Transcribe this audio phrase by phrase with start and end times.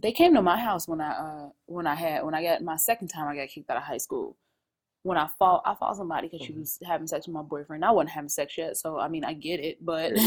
[0.00, 2.76] They came to my house when I uh when I had when I got my
[2.76, 4.36] second time I got kicked out of high school.
[5.02, 6.58] When I fought I fought somebody because she Mhm.
[6.60, 7.84] was having sex with my boyfriend.
[7.84, 10.18] I wasn't having sex yet, so I mean I get it, but at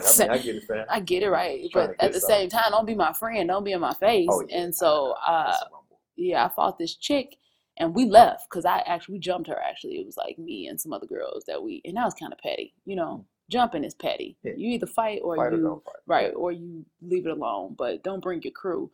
[0.00, 0.86] the I, mean, I get it, fam.
[0.88, 3.48] I get it right, but at the same time, don't be my friend.
[3.48, 4.28] Don't be in my face.
[4.30, 4.58] Oh, yeah.
[4.58, 6.00] And so, uh, That's a rumble.
[6.16, 7.36] yeah, I fought this chick,
[7.78, 9.58] and we left because I actually we jumped her.
[9.60, 12.32] Actually, it was like me and some other girls that we, and that was kind
[12.32, 12.74] of petty.
[12.84, 14.36] You know, jumping is petty.
[14.42, 14.52] Yeah.
[14.56, 15.94] You either fight or Fight you fight.
[16.06, 17.74] right, or you leave it alone.
[17.76, 18.90] But don't bring your crew.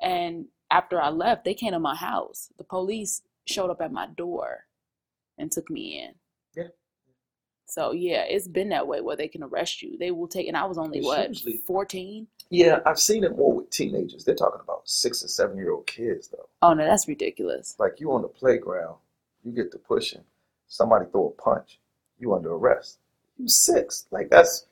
[0.00, 2.48] And after I left, they came to my house.
[2.58, 4.66] The police showed up at my door
[5.38, 6.14] and took me in.
[6.54, 6.68] Yeah.
[7.66, 9.96] So yeah, it's been that way where they can arrest you.
[9.98, 12.26] They will take, and I was only It's what fourteen.
[12.50, 14.24] Yeah, I've seen it more with teenagers.
[14.24, 16.48] They're talking about six and seven year old kids though.
[16.60, 17.74] Oh no, that's ridiculous.
[17.78, 18.96] Like you on the playground,
[19.42, 20.20] you get to pushing,
[20.68, 21.78] somebody throw a punch,
[22.18, 22.98] you under arrest.
[23.46, 24.06] Six.
[24.10, 24.66] Like that's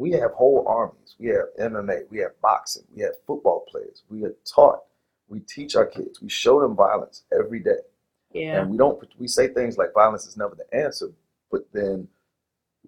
[0.00, 1.14] we have whole armies.
[1.18, 4.02] We have MMA, we have boxing, we have football players.
[4.08, 4.80] We are taught,
[5.28, 7.80] we teach our kids, we show them violence every day.
[8.32, 8.62] Yeah.
[8.62, 11.12] And we don't we say things like violence is never the answer,
[11.50, 12.08] but then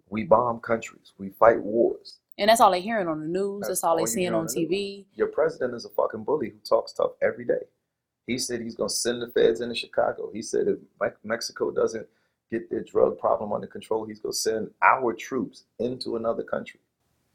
[0.09, 2.19] we bomb countries, we fight wars.
[2.39, 3.61] And that's all they're hearing on the news.
[3.61, 4.71] That's That's all all they you seeing on on the news.
[4.71, 5.05] TV.
[5.15, 7.61] Your president is a fucking bully who talks tough every day.
[8.27, 10.31] He said he's going to send the feds into Chicago.
[10.33, 10.79] He said if
[11.25, 12.07] Mexico doesn't
[12.53, 16.81] get their drug problem under control, he's going to send our troops into another country.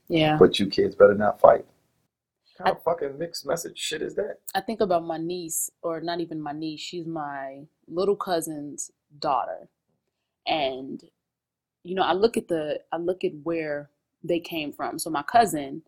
[0.07, 0.37] Yeah.
[0.37, 1.65] But you kids better not fight.
[1.65, 4.37] What kind I- of fucking mixed message shit is that?
[4.55, 9.67] I think about my niece, or not even my niece, she's my little cousin's daughter.
[10.45, 11.03] And
[11.83, 13.89] you know, I look at the I look at where
[14.23, 14.99] they came from.
[14.99, 15.83] So my cousin,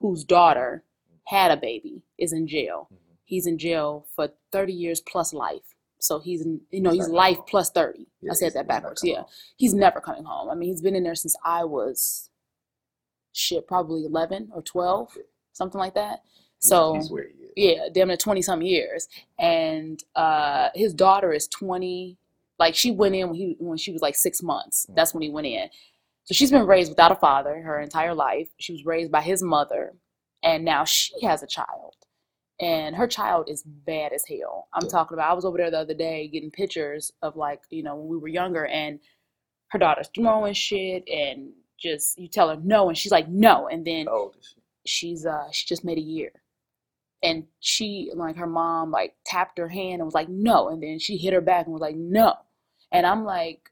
[0.00, 0.82] whose daughter
[1.24, 2.88] had a baby, is in jail.
[2.92, 3.14] Mm-hmm.
[3.24, 5.73] He's in jail for 30 years plus life.
[6.04, 7.46] So he's you know, He's life home.
[7.48, 8.06] plus 30.
[8.20, 9.02] Yeah, I said that backwards.
[9.02, 9.16] Yeah.
[9.16, 9.24] home.
[9.56, 10.50] He's never coming home.
[10.50, 12.30] I mean, he's been in there since I was
[13.32, 15.22] shit, probably 11 or 12, Yeah.
[15.52, 16.22] something like that.
[16.58, 17.52] So he's where he is.
[17.56, 19.08] yeah, damn near 20 some years.
[19.38, 22.16] And uh his daughter is 20.
[22.58, 24.86] Like she went in when he when she was like six months.
[24.90, 24.94] Mm.
[24.96, 25.68] That's when he went in.
[26.24, 28.48] So she's been raised without a father her entire life.
[28.58, 29.92] She was raised by his mother,
[30.42, 31.96] and now she has a child.
[32.60, 34.68] And her child is bad as hell.
[34.72, 37.82] I'm talking about I was over there the other day getting pictures of like, you
[37.82, 39.00] know, when we were younger and
[39.68, 43.84] her daughter's throwing shit and just you tell her no and she's like no and
[43.84, 44.60] then How old is she?
[44.86, 46.30] she's uh she just made a year
[47.24, 51.00] and she like her mom like tapped her hand and was like no and then
[51.00, 52.34] she hit her back and was like no
[52.92, 53.70] and i'm like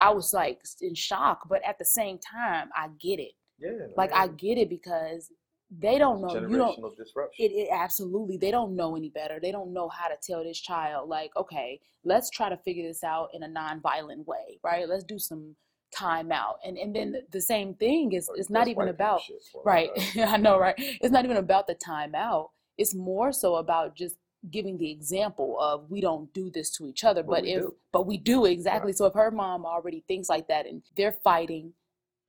[0.00, 3.86] i was like in shock but at the same time i get it Yeah.
[3.96, 5.30] like i get it because
[5.70, 6.34] they don't know.
[6.48, 7.44] You don't disruption.
[7.44, 9.38] it, it absolutely they don't know any better.
[9.40, 13.02] They don't know how to tell this child like okay let's try to figure this
[13.02, 14.88] out in a non-violent way right?
[14.88, 15.56] Let's do some
[15.92, 16.56] time out.
[16.64, 19.22] And and then the same thing is it's not even about
[19.64, 20.74] right i know right?
[20.78, 22.50] It's not even about the time out.
[22.78, 24.16] It's more so about just
[24.50, 27.74] giving the example of we don't do this to each other But but if do.
[27.92, 28.92] but we do exactly.
[28.92, 31.72] So if her mom already thinks like that and they're fighting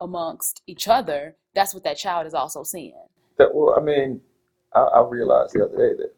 [0.01, 2.93] amongst each other that's what that child is also seeing
[3.37, 4.21] That, well, I mean,
[4.73, 6.13] I, I realized the other day that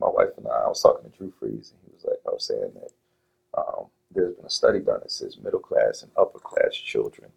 [0.00, 2.30] my wife and I, I was talking to Drew Freeze, and he was like, I
[2.30, 6.38] was saying that um, there's been a study done that says middle class and upper
[6.38, 7.30] class children,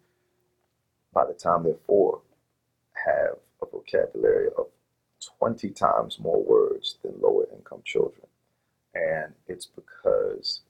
[1.12, 2.22] by the time they're four,
[3.06, 4.66] have a vocabulary of
[5.38, 8.26] 20 times more words than lower income children.
[8.94, 10.62] And it's because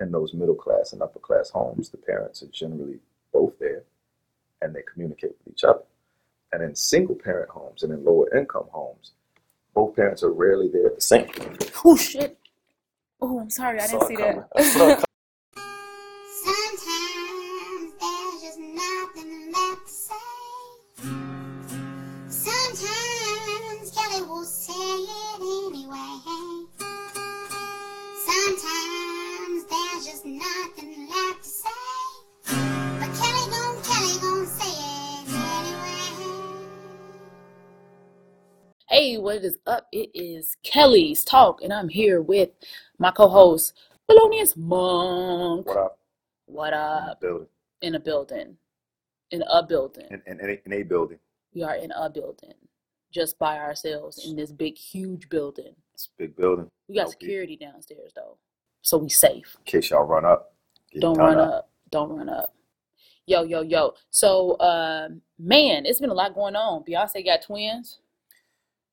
[0.00, 3.00] in those middle class and upper class homes, the parents are generally
[3.32, 3.84] both there
[4.62, 5.82] and they communicate with each other.
[6.52, 9.12] And in single parent homes and in lower income homes,
[9.74, 11.28] both parents are rarely there at the same.
[11.28, 11.56] Time.
[11.84, 12.38] oh shit.
[13.20, 15.04] Oh i'm sorry i Saw didn't see that
[38.90, 39.86] Hey, what is up?
[39.92, 42.48] It is Kelly's Talk, and I'm here with
[42.98, 43.74] my co-host,
[44.10, 45.66] Belonius Monk.
[45.66, 45.98] What up?
[46.46, 47.20] What up?
[47.20, 47.48] Building.
[47.82, 48.56] In a building.
[49.30, 50.06] In a building.
[50.10, 51.18] In, in, in, a, in a building.
[51.54, 52.54] We are in a building.
[53.12, 55.74] Just by ourselves in this big, huge building.
[55.92, 56.70] It's a big building.
[56.88, 57.20] We got No people.
[57.20, 58.38] security downstairs though.
[58.80, 59.54] So we safe.
[59.58, 60.54] In case y'all run up.
[60.98, 61.68] Don't run up.
[61.90, 62.54] Don't run up.
[63.26, 63.92] Yo, yo, yo.
[64.10, 66.84] So um man, it's been a lot going on.
[66.84, 67.98] Beyonce got twins.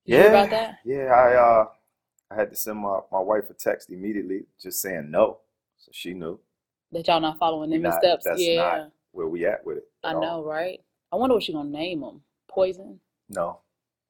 [0.05, 0.79] You hear about that?
[0.85, 1.65] Yeah, I uh
[2.31, 5.37] I had to send my, my wife a text immediately just saying no.
[5.77, 6.39] So she knew
[6.91, 8.23] That y'all not following them Not- steps.
[8.25, 8.55] that's yeah.
[8.61, 9.87] not where we at with it.
[10.03, 10.21] I at all.
[10.21, 10.79] know, right?
[11.11, 12.21] I wonder what she gonna name them.
[12.49, 12.99] Poison.
[13.29, 13.59] No.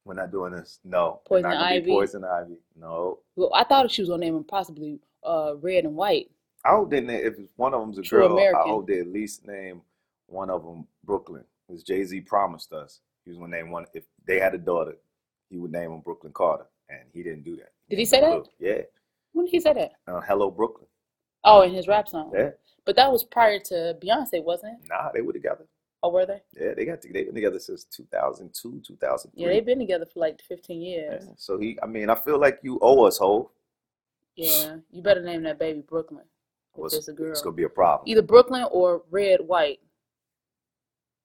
[0.05, 0.79] We're not doing this.
[0.83, 1.21] No.
[1.25, 1.91] Poison not gonna be Ivy.
[1.91, 2.57] Poison Ivy.
[2.79, 3.19] No.
[3.35, 6.29] Well, I thought she was gonna name them possibly uh, Red and White.
[6.63, 8.61] I hope they name, if one of them's a True girl, I American.
[8.71, 9.81] hope they at least name
[10.27, 11.43] one of them Brooklyn.
[11.67, 13.85] Because Jay Z promised us he was gonna name one.
[13.93, 14.95] If they had a daughter,
[15.49, 17.71] he would name him Brooklyn Carter, and he didn't do that.
[17.89, 18.31] Did he say that?
[18.31, 18.45] Blue.
[18.59, 18.81] Yeah.
[19.33, 19.91] When did he say that?
[20.07, 20.87] Uh, Hello Brooklyn.
[21.43, 22.31] Oh, in his rap song.
[22.33, 22.51] Yeah.
[22.85, 24.89] But that was prior to Beyonce, wasn't it?
[24.89, 25.65] Nah, they were together.
[26.03, 26.41] Oh, were they?
[26.59, 29.31] Yeah, they got to, they've been together since 2002, 2003.
[29.43, 31.23] Yeah, they've been together for like 15 years.
[31.25, 33.47] Yeah, So he, I mean, I feel like you owe us, Hov.
[34.35, 36.25] Yeah, you better name that baby Brooklyn.
[36.75, 37.31] Well, it's a girl.
[37.31, 38.07] It's gonna be a problem.
[38.07, 39.79] Either Brooklyn or Red White.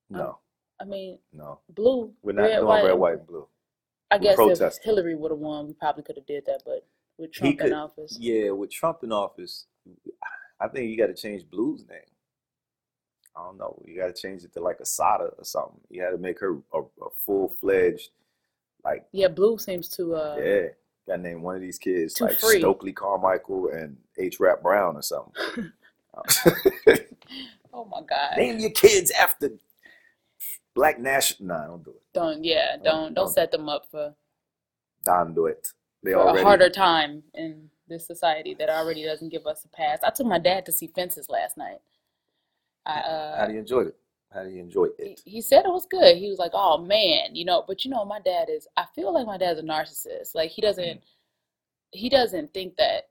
[0.08, 0.38] No,
[0.80, 2.12] I mean, no, blue.
[2.22, 3.46] we're not red, doing white, red, white, and blue.
[4.10, 4.78] I guess if.
[4.82, 6.62] Hillary would have won, we probably could have did that.
[6.64, 6.86] But
[7.18, 9.66] with Trump in office, Yeah, with Trump in office,
[10.60, 11.98] I think you got to change Blue's name.
[13.36, 13.80] I don't know.
[13.86, 15.80] You got to change it to like Assata or something.
[15.88, 18.10] You got to make her a, a full fledged,
[18.84, 20.14] like, yeah, blue seems to.
[20.16, 20.62] Uh, yeah.
[21.06, 22.58] Got to name one of these kids like free.
[22.58, 24.40] Stokely Carmichael and H.
[24.40, 25.32] Rap Brown or something.
[27.72, 28.36] Oh my God.
[28.36, 29.52] name your kids after
[30.80, 31.48] Black National.
[31.48, 32.02] Nah, don't do it.
[32.14, 34.14] Don't yeah, Don't- don't don't set them up for,
[35.04, 35.68] Don't do it.
[36.02, 39.68] They for already a harder time in this society that already doesn't give us a
[39.68, 39.98] pass.
[40.02, 41.80] I took my dad to see Fences last night.
[42.86, 43.96] I uh, How do you enjoy it?
[44.32, 45.20] How do you enjoy it?
[45.26, 46.16] he said it was good.
[46.16, 48.66] He was like, "Oh man, you know." But you know, my dad is.
[48.78, 50.34] I feel like my dad's a narcissist.
[50.34, 51.02] Like he doesn't.
[51.90, 53.08] He doesn't think that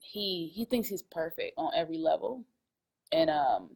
[0.00, 2.44] he he thinks he's perfect on every level,
[3.12, 3.70] and um,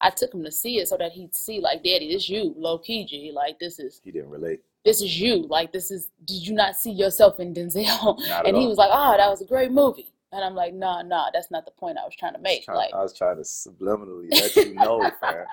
[0.00, 2.78] I took him to see it so that he'd see like, Daddy, this you, low
[2.78, 3.32] key G.
[3.34, 4.60] Like this is He didn't relate.
[4.84, 5.46] this is you.
[5.48, 6.10] Like this is.
[6.24, 8.20] Did you not see yourself in Denzel?
[8.46, 8.68] And he all.
[8.68, 11.64] was like, "Oh, that was a great movie." And I'm like, "Nah, nah, that's not
[11.64, 12.64] the point I was trying to I was make.
[12.64, 15.46] trying, Like I was trying to subliminally let you know, fam.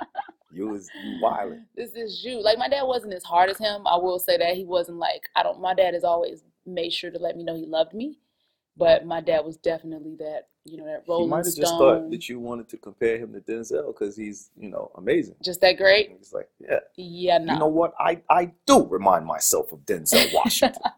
[0.51, 1.63] You was you wildin'.
[1.75, 2.41] this is you.
[2.43, 3.87] Like my dad wasn't as hard as him.
[3.87, 5.61] I will say that he wasn't like I don't.
[5.61, 8.17] My dad has always made sure to let me know he loved me,
[8.77, 12.09] but my dad was definitely that you know that He Rolling might have just thought
[12.11, 15.35] that you wanted to compare him to Denzel because he's, you know, amazing.
[15.43, 16.09] just that great.
[16.09, 17.53] And he's like, yeah, Yeah, no.
[17.53, 17.93] you know what?
[17.99, 20.81] I, I do remind myself of Denzel Washington.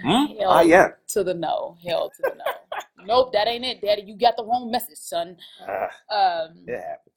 [0.00, 0.26] Hmm?
[0.38, 0.92] Hell I am.
[1.08, 1.76] to the no.
[1.84, 2.44] Hell to the no.
[3.04, 4.02] nope, that ain't it, Daddy.
[4.02, 5.36] You got the wrong message, son.
[5.60, 7.16] Ah, Um, it happens.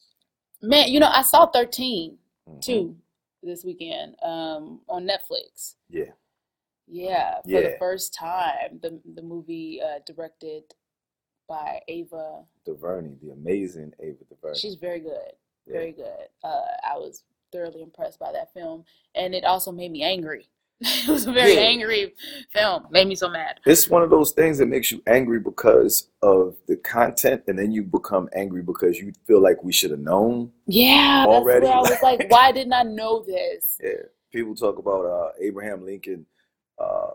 [0.63, 2.17] man, you know I saw 13
[2.49, 2.61] Mhm.
[2.61, 2.95] too
[3.43, 5.75] this weekend um, on Netflix.
[5.89, 6.11] Yeah.
[6.87, 10.63] Yeah, for the first time, the the movie uh, directed
[11.47, 12.43] by Ava.
[12.65, 14.57] DuVernay, the amazing Ava DuVernay.
[14.57, 15.31] She's very good,
[15.67, 15.73] Yeah.
[15.73, 16.27] very good.
[16.43, 18.85] Uh, I was thoroughly impressed by that film,
[19.15, 20.47] and it also made me angry.
[20.81, 21.59] it was a very Yeah.
[21.61, 22.15] angry
[22.53, 22.87] film.
[22.89, 23.59] Made me so mad.
[23.65, 27.71] It's one of those things that makes you angry because of the content, and then
[27.71, 30.51] you become angry because you feel like we should have known.
[30.65, 33.77] Yeah, that's Already, where I was like, like- why didn't I know this?
[33.83, 36.25] Yeah, people talk about uh, Abraham Lincoln
[36.79, 37.11] uh,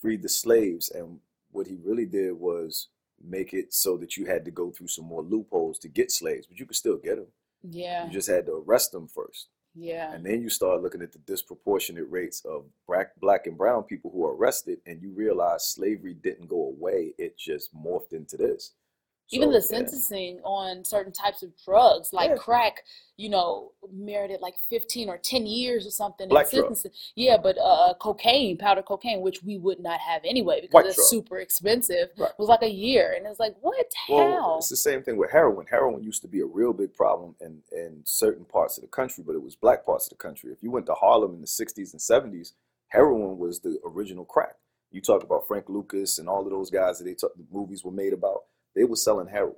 [0.00, 1.18] freed the slaves, and
[1.50, 2.88] what he really did was
[3.22, 6.46] make it so that you had to go through some more loopholes to get slaves,
[6.46, 7.26] but you could still get them.
[7.62, 11.12] Yeah, You just had to arrest them first, yeah, and then you start looking at
[11.12, 15.66] the disproportionate rates of black, black and brown people who are arrested, and you realize
[15.66, 18.72] slavery didn't go away; it just morphed into this.
[19.32, 19.78] Even So, the yeah.
[19.78, 22.36] sentencing on certain types of drugs like Yeah.
[22.36, 22.84] crack
[23.16, 26.74] you know merited like 15 or 10 years or something in Black drug.
[27.16, 30.96] yeah but uh cocaine powder cocaine which we would not have anyway because White it's
[30.96, 31.06] drug.
[31.06, 32.30] super expensive Right.
[32.38, 33.76] was like a year and it's like what
[34.08, 35.66] Well, hell it's the same thing with heroin.
[35.66, 39.22] Heroin used to be a real big problem in, in certain parts of the country,
[39.26, 40.50] but it was black parts of the country.
[40.52, 42.52] If you went to Harlem in the 60s and 70s,
[42.88, 44.56] heroin was the original crack.
[44.90, 47.84] You talk about Frank Lucas and all of those guys that they talk, the movies
[47.84, 48.40] were made about,
[48.74, 49.56] they were selling heroin.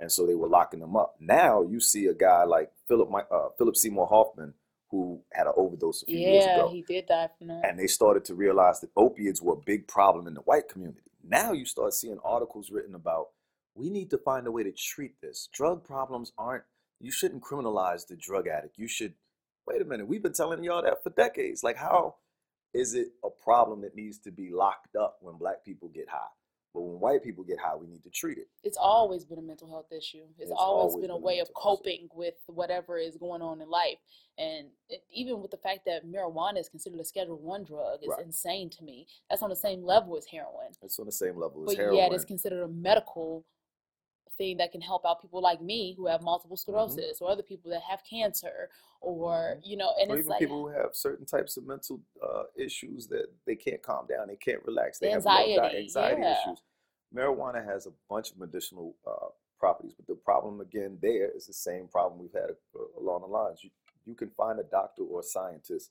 [0.00, 1.14] And so they were locking them up.
[1.20, 4.54] Now you see a guy like Philip, uh, Philip Seymour Hoffman
[4.90, 6.66] who had an overdose a few years ago.
[6.66, 9.64] yeah he did die from that and they started to realize that opiates were a
[9.64, 11.10] big problem in the white community.
[11.26, 13.28] Now you start seeing articles written about
[13.74, 15.48] we need to find a way to treat this.
[15.52, 16.64] Drug problems aren't,
[17.00, 18.78] you shouldn't criminalize the drug addict.
[18.78, 19.14] You should,
[19.66, 21.64] wait a minute, we've been telling y'all that for decades.
[21.64, 22.16] Like, how
[22.72, 26.20] is it a problem that needs to be locked up when black people get high?
[26.74, 28.48] But when white people get high, we need to treat it.
[28.64, 30.24] it's um, always been a mental health issue.
[30.38, 33.42] It's, It's always, always been a been a way of coping with whatever is going
[33.42, 33.98] on in life.
[34.38, 38.08] And it, even with the fact that marijuana is considered a Schedule One drug is
[38.08, 38.26] Right.
[38.26, 39.06] insane to me.
[39.30, 40.72] That's on the same level as heroin.
[40.82, 41.96] It's on the same level as But heroin.
[41.96, 43.44] yet it's considered a medical
[44.38, 46.60] thing that can help out people like me who have multiple Mm-hmm.
[46.60, 48.68] sclerosis or other people that have cancer
[49.00, 52.00] or you know and or it's even like people who have certain types of mental
[52.22, 56.32] uh, issues that they can't calm down, they can't relax, they Anxiety, have anxiety yeah.
[56.32, 56.62] issues.
[57.14, 61.52] Marijuana has a bunch of medicinal uh, properties, but the problem again there is the
[61.52, 63.60] same problem we've had uh, along the lines.
[63.62, 63.70] You,
[64.06, 65.90] you can find a doctor or a scientist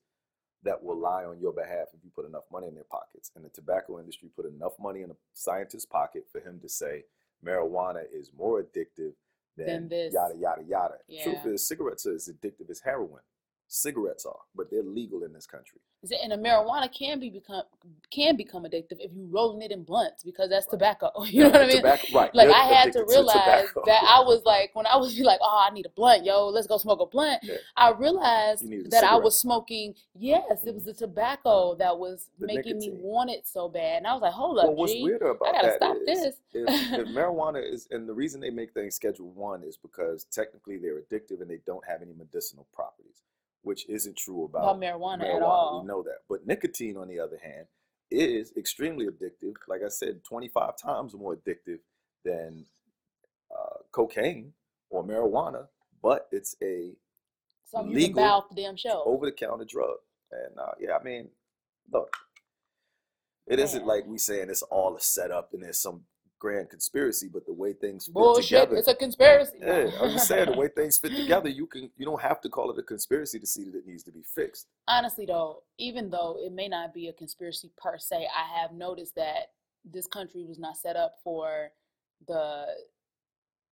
[0.63, 3.31] that will lie on your behalf if you put enough money in their pockets.
[3.35, 7.03] And the tobacco industry put enough money in a scientist's pocket for him to say
[7.45, 9.13] marijuana is more addictive
[9.57, 10.13] than, Than this.
[10.13, 10.95] yada yada yada.
[11.23, 13.21] Truth is, cigarettes are as addictive as heroin.
[13.67, 15.79] Cigarettes are, but they're legal in this country.
[16.21, 17.63] And a um, marijuana can be become
[18.11, 20.71] can become addictive if you rolling it in blunts because that's Right.
[20.71, 21.11] tobacco.
[21.25, 21.77] You know what I mean?
[21.77, 22.35] Tobacco, right?
[22.35, 23.33] Like they're I had to realize
[23.69, 23.83] tobacco.
[23.85, 26.67] that I was like when I was like, oh, I need a blunt, yo, let's
[26.67, 27.39] go smoke a blunt.
[27.43, 27.55] Yeah.
[27.77, 29.95] I realized You needed a that I was smoking.
[30.13, 30.87] Yes, it was mm.
[30.87, 34.33] the tobacco that was The making me want it so bad, and I was like,
[34.33, 36.35] hold up, Well, what's G, weirder about gotta that stop is this.
[36.53, 40.77] if, if marijuana is, and the reason they make things Schedule One is because technically
[40.77, 43.21] they're addictive and they don't have any medicinal properties,
[43.63, 45.81] which isn't true about, about marijuana, at all.
[45.81, 47.65] We know that, but nicotine, on the other hand,
[48.11, 49.55] is extremely addictive.
[49.67, 51.79] Like I said, 25 times more addictive
[52.23, 52.65] than
[53.51, 54.53] uh, cocaine
[54.89, 55.67] or marijuana,
[56.01, 56.91] but it's a
[57.65, 59.03] Something legal buy off the damn shelf.
[59.07, 59.97] over-the-counter drug.
[60.31, 61.29] And uh, yeah, I mean,
[61.91, 62.15] look,
[63.47, 66.01] it isn't like we saying it's all a setup and there's some
[66.43, 68.43] grand conspiracy, but the way things fit Bullshit!
[68.63, 68.75] together.
[68.75, 69.59] It's a conspiracy.
[69.61, 72.49] yeah, I'm just saying the way things fit together, you can you don't have to
[72.49, 74.67] call it a conspiracy to see that it needs to be fixed.
[74.89, 79.15] honestly though even though it may not be a conspiracy per se i have noticed
[79.15, 79.51] that
[79.95, 81.69] this country was not set up for
[82.27, 82.65] the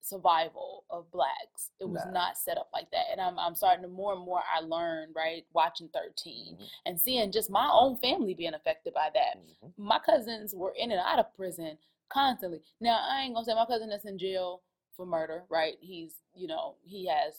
[0.04, 2.12] survival of blacks it was Nah.
[2.12, 5.14] not set up like that and I'm, I'm starting to more and more i learned
[5.16, 9.72] right watching 13 Mhm, and seeing just my own family being affected by that mhm.
[9.78, 11.78] my cousins were in and out of prison
[12.12, 12.62] constantly.
[12.80, 14.62] Now I ain't gonna say my cousin that's in jail
[14.96, 15.76] for murder, right?
[15.82, 17.36] He's you know he has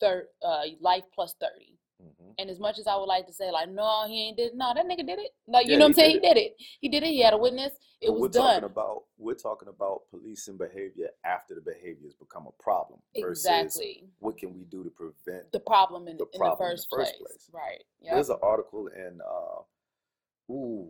[0.00, 1.78] third uh life plus thirty.
[2.02, 2.34] Mhm.
[2.38, 4.56] And as much as I would like to say like no he ain't did it,
[4.56, 5.32] no that nigga did it.
[5.46, 6.10] Like you Yeah, know what I'm saying?
[6.12, 6.56] He did it.
[6.80, 7.08] He did it.
[7.08, 7.72] He had a witness.
[8.00, 8.62] It But was we're done.
[8.62, 14.08] talking about we're talking about policing behavior after the behavior has become a problem exactly
[14.20, 16.82] what can we do to prevent the problem in, the in, problem the in the
[16.82, 17.28] first, first place.
[17.28, 17.50] place.
[17.52, 17.84] Right.
[18.00, 18.14] Yeah.
[18.14, 20.88] There's an article in, uh, ooh,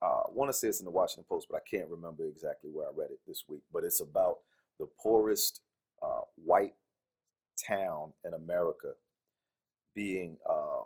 [0.00, 2.70] uh, I want to say it's in the Washington Post, but I can't remember exactly
[2.72, 3.62] where I read it this week.
[3.72, 4.38] But it's about
[4.78, 5.60] the poorest
[6.02, 6.74] uh, white
[7.66, 8.92] town in America
[9.94, 10.82] being uh,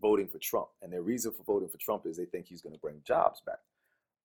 [0.00, 2.74] voting for Trump, and their reason for voting for Trump is they think he's going
[2.74, 3.60] to bring jobs back.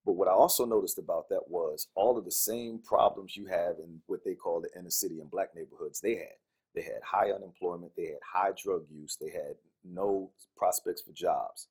[0.06, 3.75] But what I also noticed about that was all of the same problems you have
[3.77, 6.38] in what they call the inner city and black neighborhoods they had.
[6.74, 11.68] They had high unemployment, they had high drug use, they had no prospects for jobs.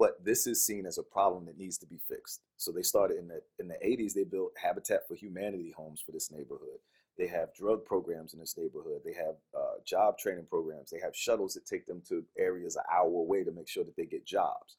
[0.00, 2.40] But this is seen as a problem that needs to be fixed.
[2.56, 6.10] So they started in the in the 80s, they built Habitat for Humanity homes for
[6.10, 6.80] this neighborhood.
[7.18, 9.02] They have drug programs in this neighborhood.
[9.04, 10.88] They have uh, job training programs.
[10.88, 13.94] They have shuttles that take them to areas an hour away to make sure that
[13.94, 14.78] they get jobs.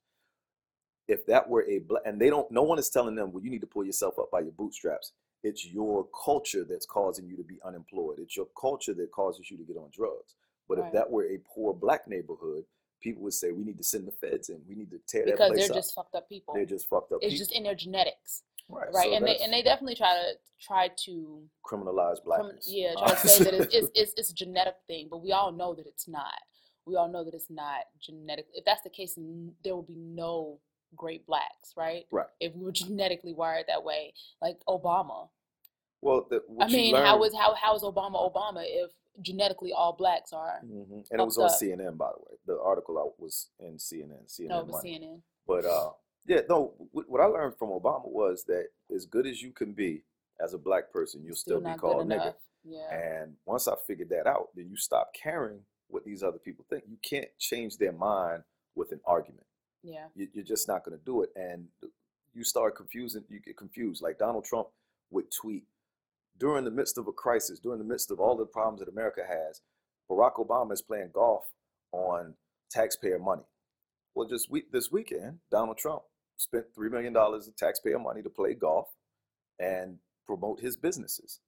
[1.08, 3.52] If that were a black, and they don't, no one is telling them, well, you
[3.52, 5.12] need to pull yourself up by your bootstraps.
[5.44, 8.18] It's your culture that's causing you to be unemployed.
[8.18, 10.34] It's your culture that causes you to get on drugs.
[10.68, 12.64] But if that were a poor black neighborhood,
[13.02, 14.62] people would say we need to send the feds in.
[14.68, 15.84] We need to tear that because place they're up.
[15.84, 16.54] just fucked up people.
[16.54, 17.20] they're just fucked up.
[17.22, 17.38] it's people.
[17.46, 18.44] just in their genetics.
[18.70, 18.88] right.
[18.94, 19.06] Right.
[19.06, 22.68] so and they and they definitely try to try to criminalize blackness.
[22.70, 25.52] yeah, try to say that it's, it's, it's, it's a genetic thing, but we all
[25.52, 26.40] know that it's not.
[26.86, 28.46] We all know that it's not genetic.
[28.54, 29.18] If that's the case,
[29.64, 30.60] there will be no
[30.96, 32.06] great blacks, right?
[32.12, 32.28] Right.
[32.40, 35.30] If we were genetically wired that way, like Obama.
[36.02, 38.92] well, the, I mean, learn, how is how how is Obama Obama if
[39.22, 40.62] genetically all blacks are?
[40.64, 41.10] Mhm.
[41.12, 41.52] and it was on up?
[41.60, 42.38] CNN, by the way.
[42.46, 44.26] The article out was in CNN.
[44.28, 45.00] CNN No, but Money.
[45.00, 45.22] CNN.
[45.48, 45.92] But uh,
[46.26, 46.74] yeah, no.
[46.92, 50.04] What, I learned from Obama was that as good as you can be
[50.40, 52.36] as a black person, you'll still, Still be called nigger.
[52.64, 52.92] Yeah.
[52.94, 56.84] And once I figured that out, then you stop caring what these other people think.
[56.88, 58.44] You can't change their mind
[58.76, 59.46] with an argument.
[59.84, 60.08] Yeah.
[60.16, 61.32] You're just not going to do it.
[61.36, 61.68] And
[62.34, 64.02] you start confusing, you get confused.
[64.02, 64.68] Like Donald Trump
[65.10, 65.66] would tweet
[66.42, 69.22] during the midst of a crisis, during the midst of all the problems that America
[69.22, 69.62] has,
[70.10, 71.46] Barack Obama is playing golf
[71.92, 72.34] on
[72.72, 73.44] taxpayer money.
[74.16, 76.02] Well, just week, this weekend, Donald Trump
[76.38, 78.88] spent $3 million of taxpayer money to play golf
[79.60, 81.42] and promote his businesses.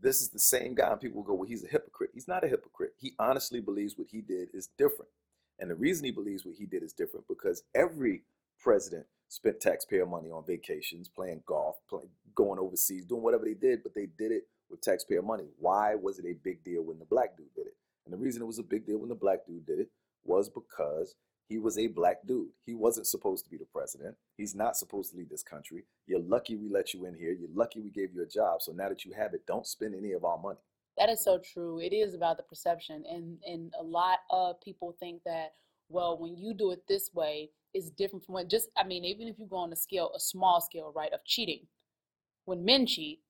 [0.00, 2.10] This is the same guy, and people will go, Well, he's a hypocrite.
[2.14, 2.92] He's not a hypocrite.
[2.96, 5.10] He honestly believes what he did is different.
[5.58, 8.22] And the reason he believes what he did is different because every
[8.60, 13.82] president spent taxpayer money on vacations, playing golf, playing, going overseas, doing whatever they did,
[13.82, 15.48] but they did it with taxpayer money.
[15.58, 17.74] Why was it a big deal when the black dude did it?
[18.04, 19.90] And the reason it was a big deal when the black dude did it
[20.24, 21.16] was because
[21.48, 22.50] he was a black dude.
[22.64, 24.14] He wasn't supposed to be the president.
[24.36, 25.84] He's not supposed to lead this country.
[26.06, 27.32] You're lucky we let you in here.
[27.32, 28.62] You're lucky we gave you a job.
[28.62, 30.60] So now that you have it, don't spend any of our money.
[30.96, 31.80] That is so true.
[31.80, 35.52] It is about the perception, and and a lot of people think that
[35.88, 39.28] well, when you do it this way, it's different from when just I mean, even
[39.28, 41.66] if you go on a scale, a small scale, right, of cheating.
[42.48, 43.20] When men cheat,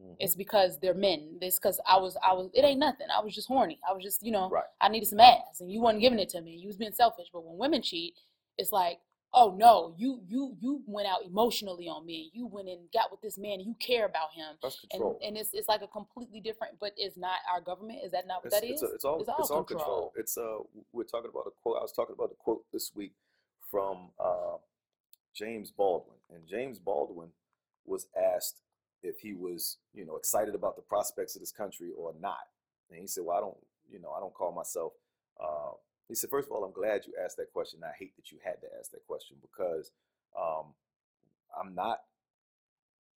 [0.00, 0.16] Mhm.
[0.20, 1.38] It's because they're men.
[1.42, 3.08] It's because I was I was it ain't nothing.
[3.10, 3.80] I was just horny.
[3.88, 4.70] I was just you know Right.
[4.80, 6.52] I needed some ass and you wasn't giving it to me.
[6.62, 7.28] You was being selfish.
[7.32, 8.14] But when women cheat,
[8.58, 9.00] it's like
[9.34, 12.30] oh no you you you went out emotionally on me.
[12.32, 14.56] You went and got with this man and you care about him.
[14.62, 15.18] That's And, control.
[15.24, 17.98] and it's it's like a completely different, but it's not our government.
[18.04, 18.82] Is that not what It's, that is?
[18.82, 20.12] it's, a- it's all It's it's all all, control.
[20.12, 20.12] control.
[20.16, 20.58] It's uh
[20.92, 21.76] we're talking about a quote.
[21.78, 23.14] I was talking about a quote this week
[23.68, 24.58] from uh,
[25.34, 27.30] James Baldwin, and James Baldwin
[27.88, 28.60] was asked
[29.02, 32.46] if he was you know excited about the prospects of this country or not,
[32.90, 33.58] and he said, "Well, I don't
[33.90, 34.92] you know I don't call myself."
[35.40, 35.72] Uh,
[36.08, 37.80] he said, first of all, I'm glad you asked that question.
[37.84, 39.92] I hate that you had to ask that question because
[40.36, 40.72] um,
[41.58, 41.98] I'm not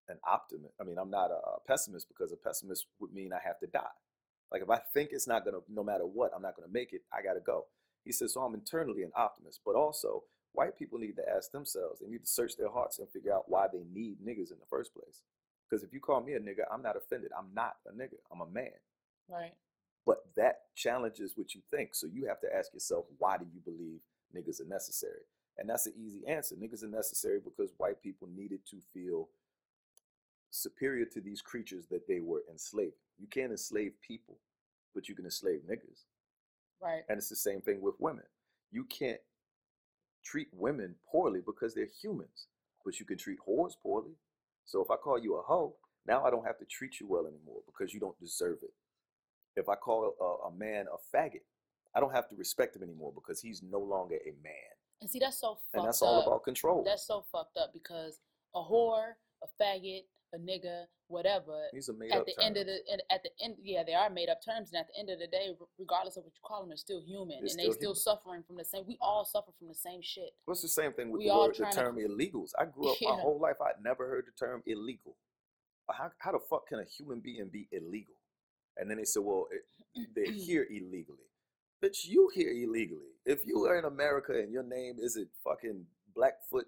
[0.08, 0.74] an optimist.
[0.80, 3.94] I mean, I'm not a, pessimist because a pessimist would mean I have to die.
[4.50, 7.02] Like if I think it's not gonna, no matter what, I'm not gonna make it,
[7.12, 7.66] I gotta go.
[8.04, 12.00] He says, so I'm internally an optimist, but also white people need to ask themselves,
[12.00, 14.66] they need to search their hearts and figure out why they need niggas in the
[14.68, 15.22] first place.
[15.68, 17.30] Because if you call me a nigga, I'm not offended.
[17.38, 18.18] I'm not a nigga.
[18.32, 18.72] I'm a man.
[19.28, 19.52] right.
[20.06, 21.94] But that challenges what you think.
[21.94, 24.00] So you have to ask yourself, why do you believe
[24.34, 25.20] niggas are necessary?
[25.58, 26.56] And that's an easy answer.
[26.56, 29.28] Niggas are necessary because white people needed to feel
[30.50, 32.92] superior to these creatures that they were enslaving.
[33.18, 34.38] You can't enslave people,
[34.94, 36.04] but you can enslave niggas.
[36.82, 37.02] Right.
[37.08, 38.24] And it's the same thing with women.
[38.72, 39.20] You can't
[40.24, 42.46] treat women poorly because they're humans,
[42.84, 44.12] but you can treat whores poorly.
[44.64, 45.74] So if I call you a hoe,
[46.06, 48.72] now I don't have to treat you well anymore because you don't deserve it.
[49.56, 51.42] If I call a, a man a faggot,
[51.94, 54.52] I don't have to respect him anymore because he's no longer a man.
[55.00, 56.08] And see, that's so fucked And that's up.
[56.08, 56.84] all about control.
[56.84, 58.20] That's so fucked up because
[58.54, 59.12] a whore,
[59.42, 61.66] a faggot, a nigga, whatever.
[61.72, 62.78] These are made At up the end of the
[63.10, 65.26] at the end, yeah, they are made up terms, and at the end of the
[65.26, 67.96] day, regardless of what you call them, they're still human, They're and they still human.
[67.96, 68.84] suffering from the same.
[68.86, 70.30] We all suffer from the same shit.
[70.44, 72.50] What's the same thing with we the word, the trying to- term illegals.
[72.58, 73.56] I grew up my whole life.
[73.60, 75.16] I'd never heard the term illegal.
[75.90, 78.14] How, how the fuck can a human being be illegal?
[78.76, 81.26] And then they said, well, it, they're here illegally.
[81.84, 83.10] Bitch, you here illegally.
[83.26, 85.84] If you are in America and your name isn't fucking
[86.14, 86.66] Blackfoot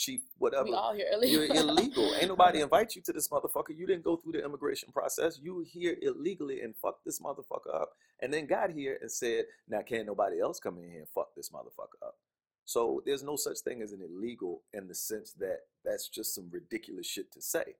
[0.00, 1.68] Chief, whatever, we all here you're illegal.
[1.78, 2.14] illegal.
[2.14, 3.76] Ain't nobody invite you to this motherfucker.
[3.76, 5.38] You didn't go through the immigration process.
[5.42, 7.90] You here illegally and fuck this motherfucker up.
[8.22, 11.34] And then got here and said, now can't nobody else come in here and fuck
[11.36, 12.14] this motherfucker up.
[12.64, 16.48] So there's no such thing as an illegal in the sense that that's just some
[16.50, 17.74] ridiculous shit to say.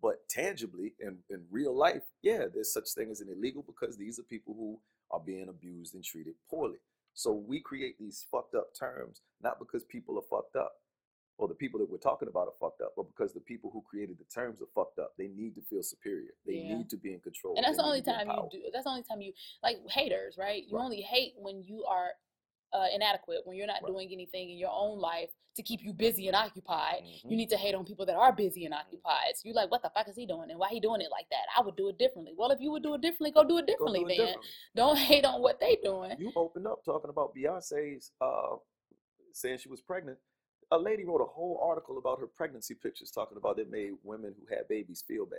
[0.00, 4.18] But tangibly, in, in real life, yeah, there's such thing as an illegal because these
[4.18, 6.78] are people who are being abused and treated poorly.
[7.12, 10.72] So we create these fucked up terms, not because people are fucked up,
[11.38, 13.80] or the people that we're talking about are fucked up, but because the people who
[13.88, 15.12] created the terms are fucked up.
[15.16, 16.32] They need to feel superior.
[16.44, 16.78] They Yeah.
[16.78, 17.54] need to be in control.
[17.56, 18.70] and that's They the only time you do.
[18.72, 20.64] That's the only time you like haters, right?
[20.66, 20.84] You Right.
[20.84, 22.12] only hate when you are
[22.70, 23.88] uh, inadequate, when you're not Right.
[23.88, 27.02] doing anything in your own life to keep you busy and occupied.
[27.02, 27.30] Mhm.
[27.30, 29.36] You need to hate on people that are busy and occupied.
[29.38, 31.26] So you're like, what the fuck is he doing, and why he doing it like
[31.30, 31.46] that?
[31.56, 32.34] I would do it differently.
[32.36, 34.26] Well, if you would do it differently, go do it differently, do it then.
[34.26, 34.50] differently.
[34.74, 36.20] Don't hate on what they doing.
[36.20, 38.56] You opened up talking about Beyonce's uh,
[39.32, 40.18] saying she was pregnant.
[40.70, 44.34] A lady wrote a whole article about her pregnancy pictures, talking about it made women
[44.38, 45.38] who had babies feel bad.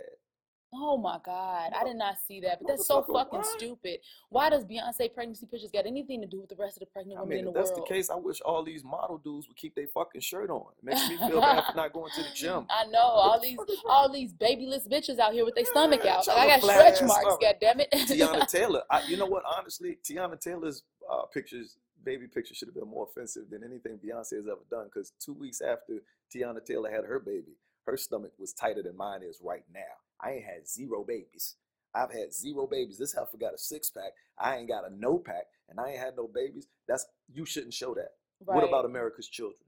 [0.72, 2.58] Oh my God, I did not see that.
[2.60, 3.98] But that's so fucking stupid.
[4.28, 7.18] Why does Beyonce pregnancy pictures got anything to do with the rest of the pregnant
[7.18, 7.88] I women mean, in if the that's world?
[7.88, 10.66] the case, I wish all these model dudes would keep their fucking shirt on.
[10.78, 12.66] It makes me feel bad for not going to the gym.
[12.70, 13.96] I know all these fuck is wrong?
[13.96, 16.24] all these babyless bitches out here with their stomach out.
[16.28, 17.20] Like, I got stretch marks.
[17.20, 17.40] stomach.
[17.40, 17.88] God damn it.
[17.92, 19.42] Teyana Taylor, I, you know what?
[19.58, 24.36] Honestly, Teyana Taylor's uh, pictures, baby picture should have been more offensive than anything Beyonce
[24.36, 24.86] has ever done.
[24.86, 26.02] Because two weeks after
[26.34, 27.52] Teyana Taylor had her baby,
[27.86, 29.80] her stomach was tighter than mine is right now.
[30.20, 31.56] I ain't had zero babies.
[31.94, 32.98] I've had zero babies.
[32.98, 34.12] This heifer got a six pack.
[34.38, 36.66] I ain't got a no pack, and I ain't had no babies.
[36.86, 38.10] That's you shouldn't show that.
[38.38, 39.58] What about America's children?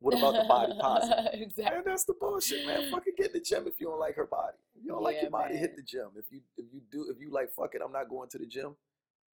[0.00, 1.18] What about the body positive?
[1.34, 1.76] exactly.
[1.76, 2.90] Man, that's the bullshit, man.
[2.90, 4.56] Fucking get in the gym if you don't like her body.
[4.76, 6.08] If you don't like Yeah, your body, hit the gym.
[6.16, 8.46] If you if you do if you like fuck it, I'm not going to the
[8.46, 8.74] gym,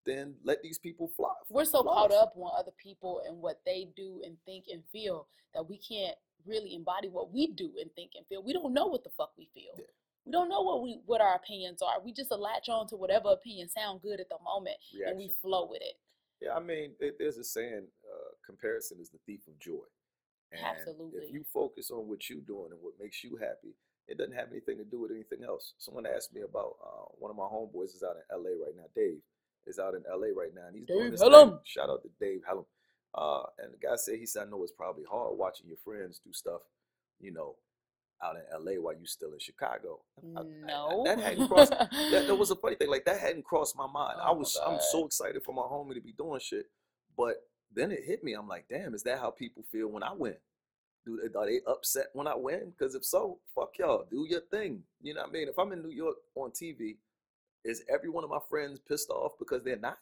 [0.05, 1.33] then let these people fly.
[1.49, 5.27] We're so caught up on other people and what they do and think and feel
[5.53, 8.43] that we can't really embody what we do and think and feel.
[8.43, 9.73] We don't know what the fuck we feel.
[9.77, 9.85] Yeah.
[10.25, 12.01] We don't know what we what our opinions are.
[12.03, 15.67] We just latch on to whatever opinion sound good at the moment and we flow
[15.69, 15.95] with it.
[16.41, 19.85] Yeah, I mean, there- there's a saying, uh, comparison is the thief of joy.
[20.51, 21.25] And Absolutely.
[21.25, 23.73] If you focus on what you're doing and what makes you happy,
[24.07, 25.73] it doesn't have anything to do with anything else.
[25.77, 28.85] Someone asked me about uh, one of my homeboys is out in LA right now.
[28.95, 29.21] Dave
[29.67, 31.49] is out in LA right now, and he's doing this Helem.
[31.49, 31.59] thing.
[31.65, 32.65] Shout out to Dave Helem.
[33.15, 36.19] Uh, and the guy said he said, I know it's probably hard watching your friends
[36.23, 36.61] do stuff,
[37.19, 37.55] you know,
[38.23, 39.99] out in LA while you're still in Chicago.
[40.35, 41.03] I- I- I- No.
[41.05, 41.71] that hadn't crossed.
[41.71, 42.89] That, that was a funny thing.
[42.89, 44.19] Like that hadn't crossed my mind.
[44.19, 46.65] I Oh my was I'm so excited for my homie to be doing shit,
[47.17, 47.35] but
[47.71, 48.33] then it hit me.
[48.33, 50.35] I'm like, damn, is that how people feel when I win?
[51.05, 52.71] Do are they upset when I win?
[52.77, 54.05] Because if so, fuck y'all.
[54.09, 54.83] Do your thing.
[55.01, 55.47] You know what I mean?
[55.49, 56.95] If I'm in New York on TV,
[57.63, 59.97] is every one of my friends pissed off because they're not?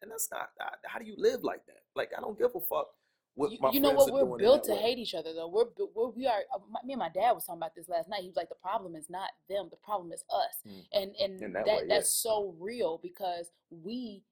[0.00, 0.48] And that's not.
[0.58, 1.82] How, how do you live like that?
[1.94, 2.88] Like I don't give a fuck
[3.34, 4.12] what You, my you know what?
[4.12, 4.78] We're built to way.
[4.78, 5.48] hate each other, though.
[5.48, 6.40] We're, we're we are.
[6.54, 8.20] uh, my- Me and my dad was talking about this last night.
[8.20, 9.68] He was like, "The problem is not them.
[9.70, 10.84] The problem is us." Mm.
[10.92, 11.94] And and In that, that way, yeah.
[11.94, 14.22] that's so real because we,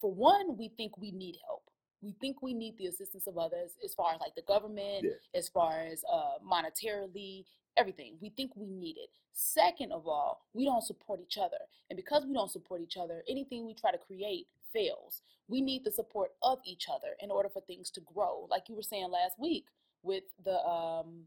[0.00, 1.62] for one, we think we need help.
[2.00, 5.10] We think we need the assistance of others, as far as like the government, Yeah.
[5.38, 8.16] as far as uh, monetarily, everything.
[8.20, 9.10] We think we need it.
[9.32, 11.58] Second of all, we don't support each other,
[11.90, 15.22] and because we don't support each other, anything we try to create fails.
[15.48, 18.46] We need the support of each other in order for things to grow.
[18.50, 19.66] Like you were saying last week
[20.02, 21.24] with the um,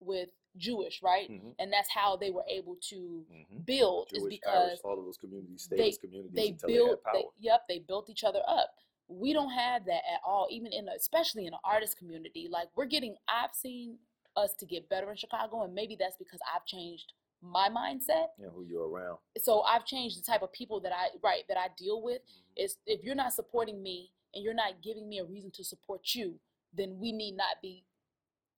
[0.00, 1.28] with Jewish, right?
[1.30, 3.66] Mhm, And that's how they were able to mhm.
[3.66, 7.02] build is because Irish, all of those communities, they communities they until they built had
[7.04, 7.14] power.
[7.14, 8.74] they, yep they built each other up
[9.08, 12.68] we don't have that at all even in a, especially in an artist community like
[12.74, 13.98] we're getting i've seen
[14.36, 18.44] us to get better in chicago and maybe that's because i've changed my mindset you
[18.46, 19.18] know, who you're around.
[19.38, 22.64] so i've changed the type of people that i right that i deal with Mhm.
[22.64, 26.14] is if you're not supporting me and you're not giving me a reason to support
[26.14, 26.38] you
[26.72, 27.84] then we need not be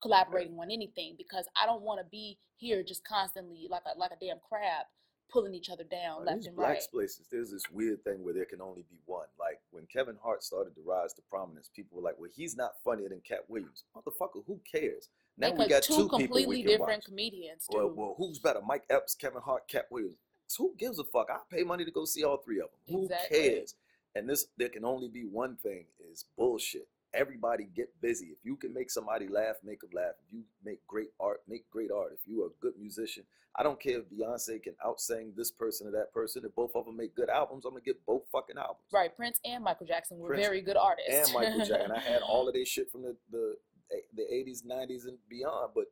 [0.02, 4.10] collaborating on anything because i don't want to be here just constantly like a like
[4.12, 4.86] a damn crab
[5.28, 8.44] pulling each other down Uh, left and right places, there's this weird thing where there
[8.44, 9.26] can only be one.
[9.40, 12.80] Like when Kevin Hart started to rise to prominence, people were like, "Well, he's not
[12.84, 15.08] funnier than Katt Williams." Motherfucker, who cares?
[15.38, 17.04] Now we got two two completely different watch.
[17.04, 20.16] comedians Well, well, who's better, Mike Epps, Kevin Hart, Katt Williams?
[20.58, 21.28] Who gives a fuck?
[21.30, 22.96] I pay money to go see all three of them.
[22.96, 23.38] Who Exactly.
[23.38, 23.74] cares?
[24.14, 26.88] And this, there can only be one thing: is bullshit.
[27.12, 28.26] Everybody get busy.
[28.26, 30.14] If you can make somebody laugh, make them laugh.
[30.26, 32.12] If you make great art, make great art.
[32.12, 35.86] If you are a good musician, I don't care if Beyonce can outsing this person
[35.86, 36.44] or that person.
[36.44, 38.80] If both of them make good albums, I'm gonna get both fucking albums.
[38.92, 41.10] right, Prince and Michael Jackson were Prince very good artists.
[41.12, 41.90] And Michael Jackson.
[41.92, 43.56] I had all of their shit from the the
[43.92, 45.72] Eh, the 80s, 90s, and beyond.
[45.74, 45.86] But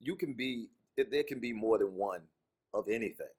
[0.00, 2.28] you can be there- can be more than one
[2.72, 3.32] of anything,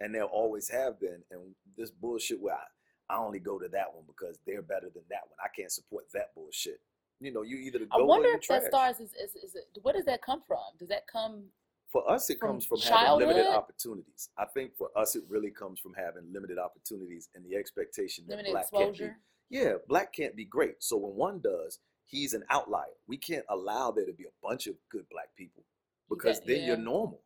[0.00, 1.24] and there always have been.
[1.30, 2.66] And this bullshit where I,
[3.08, 5.38] I only go to that one because they're better than that one.
[5.42, 6.80] I can't support that bullshit.
[7.20, 9.94] You know, you either I go wonder if that stars is, is, is it, where
[9.94, 10.58] does that come from?
[10.78, 11.50] Does that come
[11.88, 14.30] For us, it from comes from having limited opportunities.
[14.38, 18.36] I think for us, it really comes from having limited opportunities and the expectation that
[18.36, 19.18] limited black can't be exposure?
[19.50, 20.82] yeah, black can't be great.
[20.82, 21.78] So when one does,
[22.10, 22.96] he's an outlier.
[23.06, 25.64] We can't allow there to be a bunch of good black people
[26.08, 27.20] because then you're normal,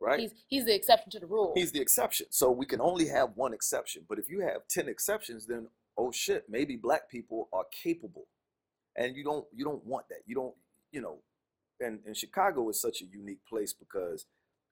[0.00, 0.20] right?
[0.20, 1.52] He's he's the exception to the rule.
[1.54, 2.26] He's the exception.
[2.30, 4.04] So we can only have one exception.
[4.08, 8.26] But if you have 10 exceptions, then oh shit, maybe black people are capable.
[8.96, 10.20] And you don't you don't want that.
[10.26, 10.54] You don't,
[10.92, 11.18] you know,
[11.80, 14.26] and, and Chicago is such a unique place because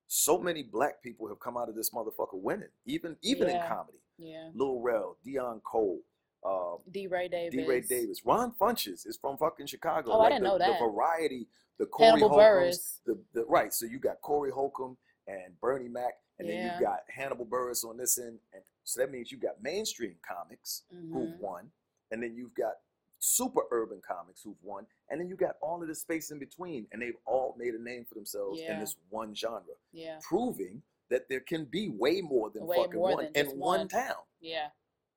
[0.07, 3.98] so many black people have come out of this motherfucker winning, even even in comedy.
[4.18, 4.48] yeah.
[4.54, 6.00] Lil Rel, Deon Cole,
[6.44, 7.07] um, D.
[7.07, 7.55] Ray Davis.
[7.55, 7.66] D.
[7.66, 8.22] Ray Davis.
[8.24, 10.12] Ron Funches is from fucking Chicago.
[10.12, 10.79] Oh, I didn't the, know that.
[10.79, 11.46] The variety,
[11.79, 12.98] the Corey Hannibal Buress.
[13.07, 13.72] the, the right.
[13.72, 14.96] So you got Corey Holcomb
[15.27, 16.79] and Bernie Mac, and then Yeah.
[16.79, 20.85] you got Hannibal Buress on this end, and so that means you've got mainstream comics
[20.90, 21.38] who've Mhm.
[21.40, 21.70] won,
[22.11, 22.74] and then you've got
[23.20, 26.87] super urban comics who've won, and then you got all of the space in between,
[26.92, 30.20] and they've all made a name for themselves in this one genre, Yeah.
[30.22, 33.79] proving that there can be way more than Way fucking more one than in one
[33.81, 33.88] one.
[33.88, 34.22] town.
[34.40, 34.70] Yeah.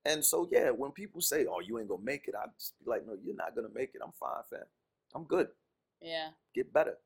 [0.06, 2.90] And so yeah, when people say, "Oh, you ain't gonna make it," I just be
[2.90, 4.02] like, "No, you're not gonna make it.
[4.04, 4.66] I'm fine, fam.
[5.14, 5.48] I'm good.
[6.02, 6.30] Yeah.
[6.56, 6.98] Get better.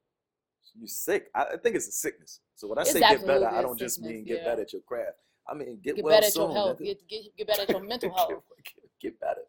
[0.74, 1.30] You're sick.
[1.36, 2.40] I, I think it's a sickness.
[2.56, 4.44] So when I It's say get better, I don't just mean get yeah.
[4.46, 5.18] better at your craft.
[5.48, 6.44] I mean get, Get well better at soon.
[6.44, 6.80] your health.
[6.80, 8.30] Get, get get better at your mental health.
[8.64, 9.42] get, get better.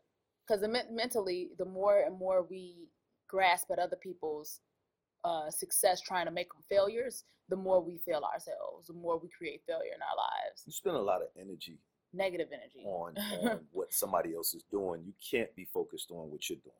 [0.47, 2.89] because mentally the more and more we
[3.29, 4.61] grasp at other people's
[5.25, 9.29] uh, success trying to make them failures the more we fail ourselves the more we
[9.37, 11.79] create failure in our lives You spend a lot of energy
[12.17, 13.15] negative energy on
[13.51, 15.03] on what somebody else is doing.
[15.05, 16.75] You can't be focused on what you're doing.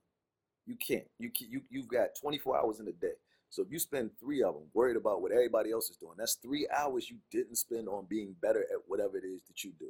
[0.67, 1.07] You can't.
[1.19, 3.15] You can, you you've got 24 hours in a day.
[3.51, 6.35] So if you spend three of them worried about what everybody else is doing, that's
[6.35, 9.87] three hours you didn't spend on being better at whatever it is that you do.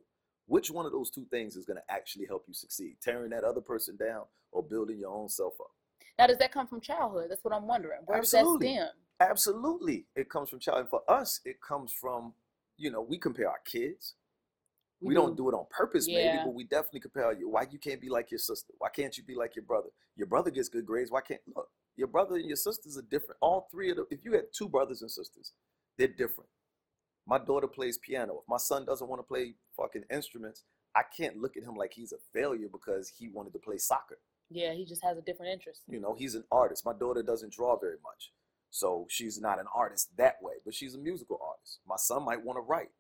[0.47, 2.97] Which one of those two things is going to actually help you succeed?
[3.03, 5.71] Tearing that other person down or building your own self up?
[6.19, 8.69] now does that come from childhood that's what i'm wondering where Absolutely.
[8.69, 10.83] does that stem Absolutely, it comes from childhood.
[10.83, 12.35] And for us, it comes from
[12.77, 14.15] you know we compare our kids.
[15.01, 17.49] We, don't do it on purpose, maybe, but we definitely compare you.
[17.51, 18.73] Why you can't be like your sister?
[18.79, 19.89] Why can't you be like your brother?
[20.17, 21.11] Your brother gets good grades.
[21.11, 21.69] Why can't look?
[21.97, 23.37] Your brother and your sisters are different.
[23.41, 24.07] All three of them.
[24.11, 25.53] If you had two brothers and sisters,
[25.99, 26.49] they're different.
[27.27, 28.39] My daughter plays piano.
[28.43, 30.63] If my son doesn't want to play fucking instruments,
[30.95, 34.19] I can't look at him like he's a failure because he wanted to play soccer.
[34.51, 36.85] yeah he just has a different interest You know, he's an artist.
[36.87, 38.33] My daughter doesn't draw very much.
[38.71, 41.81] So she's not an artist that way, but she's a musical artist.
[41.87, 42.91] My son might want to write.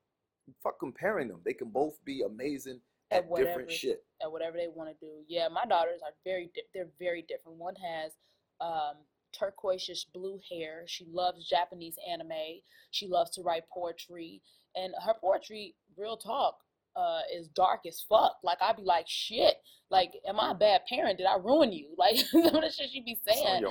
[0.63, 1.41] Fuck comparing them.
[1.45, 2.81] They can both be amazing
[3.11, 3.49] At at, whatever.
[3.49, 4.05] different shit.
[4.23, 7.59] at whatever they want to do yeah my daughters are very di- they're very different
[7.59, 8.13] one has
[8.61, 8.97] um
[9.39, 10.85] turquoise blue hair.
[10.87, 12.61] She loves Japanese anime.
[12.91, 14.41] She loves to write poetry,
[14.75, 16.57] and her poetry, real talk,
[16.95, 18.37] uh, is dark as fuck.
[18.43, 19.57] Like I'd be like, shit.
[19.91, 21.19] Like, am I a bad parent?
[21.19, 21.89] Did I ruin you?
[21.99, 23.65] Like some of the shit she be saying.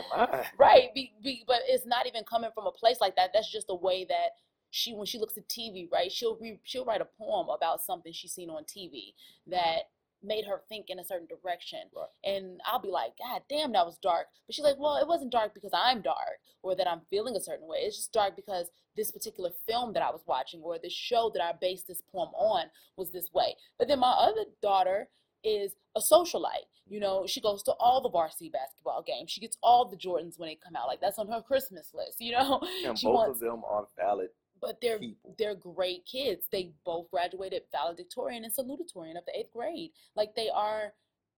[0.57, 0.93] Right.
[0.93, 3.31] Be, be, but it's not even coming from a place like that.
[3.33, 4.29] That's just the way that
[4.75, 6.11] she, when she looks at TV, right?
[6.11, 9.13] She'll re, she'll write a poem about something she's seen on TV
[9.47, 9.83] that
[10.21, 11.79] made her think in a certain direction.
[11.95, 12.35] Right.
[12.35, 14.27] And I'll be like, God damn, that was dark.
[14.45, 17.41] But she's like, Well, it wasn't dark because I'm dark or that I'm feeling a
[17.41, 17.77] certain way.
[17.79, 21.43] It's just dark because this particular film that I was watching or this show that
[21.43, 22.65] I based this poem on
[22.97, 23.55] was this way.
[23.79, 25.07] But then my other daughter
[25.43, 26.67] is a socialite.
[26.87, 29.31] You know, she goes to all the varsity basketball games.
[29.31, 30.87] She gets all the Jordans when they come out.
[30.87, 32.61] Like that's on her Christmas list, you know?
[32.85, 34.29] And She both wants of them are valid
[34.61, 35.35] but they're people.
[35.37, 36.47] they're great kids.
[36.51, 39.91] They both graduated valedictorian and salutatorian of the eighth grade.
[40.15, 40.93] Like they are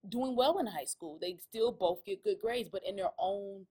[0.09, 1.17] doing well in high school.
[1.19, 3.65] They still both get good grades, but in their own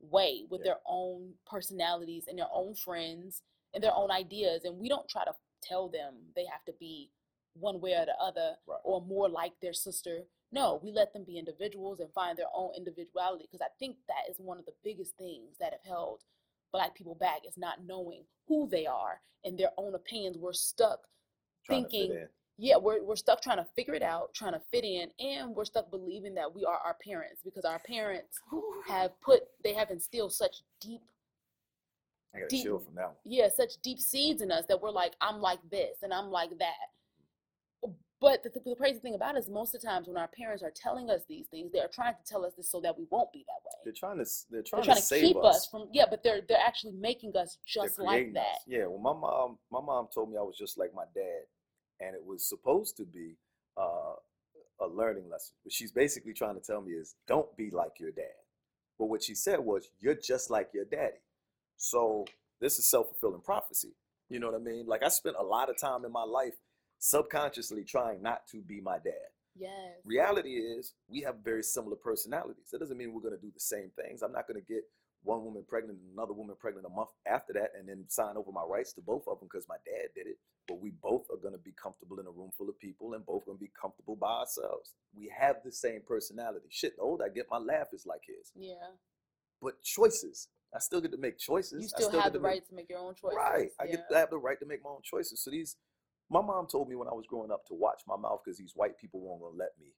[0.00, 0.72] way, with Yeah.
[0.72, 3.42] their own personalities and their own friends
[3.74, 4.64] and their own ideas.
[4.64, 7.10] And we don't try to tell them they have to be
[7.54, 8.80] one way or the other Right.
[8.84, 10.26] or more like their sister.
[10.52, 14.28] No, we let them be individuals and find their own individuality because I think that
[14.28, 16.24] is one of the biggest things that have held
[16.72, 20.36] black people back is not knowing who they are and their own opinions.
[20.38, 21.00] We're stuck
[21.64, 22.26] Trying thinking,
[22.58, 25.64] yeah, we're, we're stuck trying to figure it out, trying to fit in, and we're
[25.64, 28.38] stuck believing that we are our parents because our parents
[28.88, 31.02] have put, they have instilled such deep,
[32.34, 33.16] I got to deep- chill from that one.
[33.24, 36.50] yeah, such deep seeds in us that we're like, I'm like this and I'm like
[36.58, 36.90] that.
[38.20, 40.62] But the, the crazy thing about it is most of the times when our parents
[40.62, 43.06] are telling us these things, they are trying to tell us this so that we
[43.10, 43.72] won't be that way.
[43.84, 45.56] They're trying to they're They're trying, trying to to save keep us.
[45.56, 48.44] us from yeah, but they're they're actually making us just like creating us.
[48.44, 48.70] that.
[48.72, 48.86] Yeah.
[48.86, 51.44] Well, my mom, my mom told me I was just like my dad,
[52.00, 53.36] and it was supposed to be
[53.78, 54.14] uh,
[54.80, 55.54] a learning lesson.
[55.62, 58.36] What she's basically trying to tell me is, don't be like your dad.
[58.98, 61.22] But what she said was, you're just like your daddy.
[61.78, 62.26] So
[62.60, 63.94] this is self fulfilling prophecy.
[64.28, 64.86] You know what I mean?
[64.86, 66.54] Like I spent a lot of time in my life
[67.00, 69.32] subconsciously trying not to be my dad.
[69.58, 69.72] Yes.
[70.04, 72.70] Reality is we have very similar personalities.
[72.70, 74.22] That doesn't mean we're going to do the same things.
[74.22, 74.84] I'm not going to get
[75.22, 78.52] one woman pregnant and another woman pregnant a month after that and then sign over
[78.52, 80.38] my rights to both of them because my dad did it.
[80.68, 83.26] But we both are going to be comfortable in a room full of people and
[83.26, 84.92] both going to be comfortable by ourselves.
[85.14, 86.66] We have the same personality.
[86.70, 88.52] Shit, the older I get, my laugh is like his.
[88.54, 88.94] Yeah.
[89.60, 91.82] But choices, I still get to make choices.
[91.82, 93.36] You I still get have the make- right to make your own choices.
[93.36, 93.70] Right.
[93.80, 93.90] I yeah.
[93.90, 95.42] get I have the right to make my own choices.
[95.42, 95.76] So these
[96.30, 98.72] my mom told me when I was growing up to watch my mouth because these
[98.76, 99.88] white people won't gonna let me.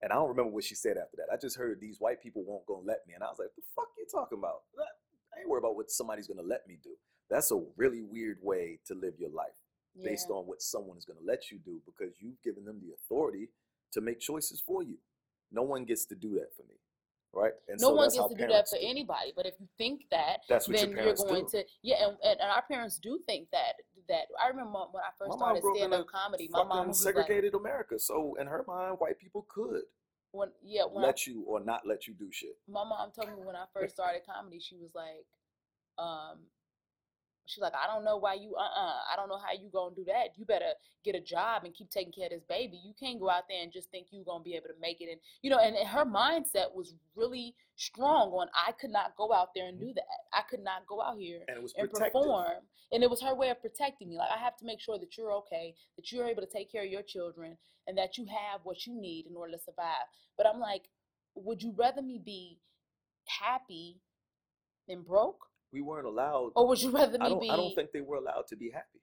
[0.00, 1.32] And I don't remember what she said after that.
[1.32, 3.14] I just heard these white people won't gonna let me.
[3.14, 4.62] And I was like, the fuck you talking about?
[5.34, 6.90] I ain't worried about what somebody's gonna let me do.
[7.28, 9.58] That's a really weird way to live your life
[10.04, 13.48] based on what someone is gonna let you do because you've given them the authority
[13.92, 14.98] to make choices for you.
[15.50, 16.76] No one gets to do that for me.
[17.34, 17.52] Right?
[17.68, 19.32] And no so one gets to do that for anybody.
[19.36, 21.58] But if you think that, That's what then your you're going do.
[21.58, 23.74] to yeah, and, and, our parents do think that
[24.08, 26.88] that I remember when I first started grew up in stand up comedy, my mom
[26.88, 27.98] was like, segregated America.
[27.98, 29.82] So in her mind, white people could
[30.32, 32.56] when yeah, when I let you or not let you do shit.
[32.68, 35.26] my mom told me when I first started comedy, she was like,
[35.98, 36.38] um,
[37.48, 39.94] she's like, I don't know why you, uh, uh I don't know how you gonna
[39.94, 40.36] do that.
[40.36, 40.72] You better
[41.04, 42.80] get a job and keep taking care of this baby.
[42.84, 45.08] You can't go out there and just think you gonna be able to make it.
[45.10, 49.32] And you know, and, and her mindset was really strong on I could not go
[49.32, 50.04] out there and do that.
[50.32, 52.62] I could not go out here And and perform.
[52.92, 54.18] And it was her way of protecting me.
[54.18, 56.84] Like I have to make sure that you're okay, that you're able to take care
[56.84, 57.56] of your children,
[57.86, 60.06] and that you have what you need in order to survive.
[60.36, 60.82] But I'm like,
[61.34, 62.58] would you rather me be
[63.26, 64.00] happy
[64.88, 66.52] than broke, We weren't allowed.
[66.56, 67.40] or would you rather me I don't.
[67.40, 67.50] be?
[67.50, 69.00] I don't think they were allowed to be happy.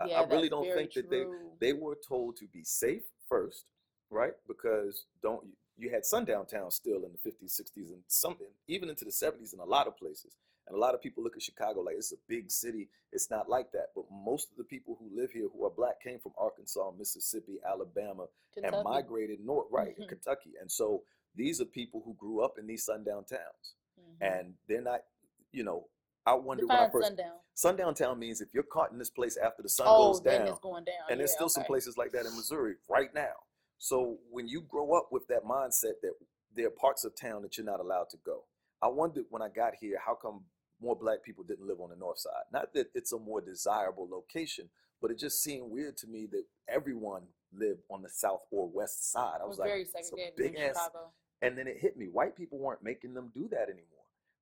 [0.00, 1.24] I- yeah, I really that's don't think that they
[1.60, 3.64] they were told to be safe first,
[4.10, 4.32] right?
[4.46, 5.44] Because don't
[5.76, 9.52] you, had sundown towns still in the 50s, 60s, and something even into the 70s
[9.54, 10.34] in a lot of places.
[10.66, 12.88] And a lot of people look at Chicago like it's a big city.
[13.10, 13.86] It's not like that.
[13.94, 17.56] But most of the people who live here who are black came from Arkansas, Mississippi,
[17.66, 18.26] Alabama,
[18.62, 20.08] and migrated north, right, in Mhm.
[20.08, 20.52] Kentucky.
[20.60, 24.16] And so these are people who grew up in these sundown towns, Mhm.
[24.20, 25.04] and they're not,
[25.52, 25.88] you know.
[26.28, 27.32] I wonder when I first sundown.
[27.54, 30.46] sundown town means if you're caught in this place after the sun Oh, goes down,
[30.48, 30.94] it's going down.
[31.10, 33.34] and there's yeah, still some places like that in Missouri right now.
[33.78, 36.12] So when you grow up with that mindset that
[36.54, 38.44] there are parts of town that you're not allowed to go,
[38.82, 40.42] I wondered when I got here how come
[40.80, 42.44] more black people didn't live on the north side.
[42.52, 44.68] Not that it's a more desirable location,
[45.00, 49.10] but it just seemed weird to me that everyone lived on the south or west
[49.10, 49.38] side.
[49.40, 51.10] I was was like, very segregated big in ass Chicago.
[51.42, 52.06] and then it hit me.
[52.06, 53.84] White people weren't making them do that anymore.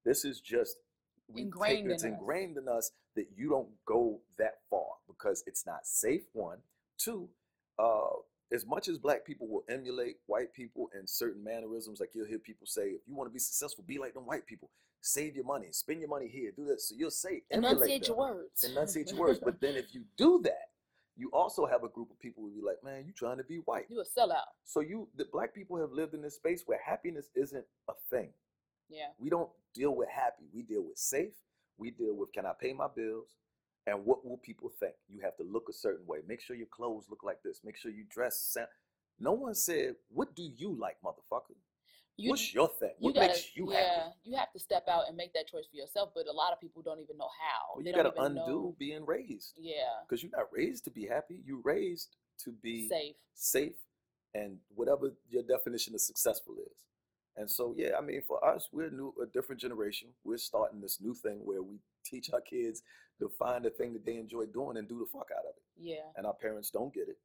[0.04, 0.76] This is just
[1.28, 2.18] we take, Ingrained it's in us.
[2.20, 6.22] ingrained in us that you don't go that far because it's not safe.
[6.32, 6.58] One,
[6.98, 7.28] two.
[7.78, 8.08] Uh,
[8.52, 12.38] as much as black people will emulate white people in certain mannerisms, like you'll hear
[12.38, 14.70] people say, "If you want to be successful, be like them white people."
[15.02, 16.88] save your money, spend your money here, do this.
[16.88, 18.64] So you'll say Enunciate them, your words.
[18.64, 19.38] enunciate your words.
[19.42, 20.70] But then if you do that,
[21.16, 23.58] you also have a group of people who be like, man, you trying to be
[23.66, 23.86] white.
[23.88, 24.50] you a sellout.
[24.64, 28.30] So you, the black people have lived in this space where happiness isn't a thing.
[28.88, 29.08] Yeah.
[29.18, 30.44] We don't deal with happy.
[30.52, 31.34] We deal with safe.
[31.78, 33.36] We deal with can I pay my bills?
[33.86, 34.94] And what will people think?
[35.08, 36.18] You have to look a certain way.
[36.26, 37.60] Make sure your clothes look like this.
[37.64, 38.40] Make sure you dress.
[38.40, 38.66] Sound.
[39.20, 41.54] No one said, "What do you like, motherfucker?
[42.18, 42.90] You, What's your thing?
[42.98, 45.46] you What gotta, makes you yeah, happy?" you have to step out and make that
[45.46, 46.10] choice for yourself.
[46.14, 47.76] But a lot of people don't even know how.
[47.76, 48.76] Well, you got to undo know.
[48.78, 50.00] being raised Yeah.
[50.08, 51.42] because you're not raised to be happy.
[51.44, 53.16] You're raised to be Safe.
[53.34, 53.76] safe
[54.34, 56.76] and whatever your definition of successful is.
[57.36, 60.08] And so, yeah, I mean, for us, we're new, a different generation.
[60.24, 62.82] We're starting this new thing where we teach our kids
[63.18, 65.62] to find the thing that they enjoy doing and do the fuck out of it.
[65.78, 66.06] Yeah.
[66.16, 67.18] And our parents don't get it.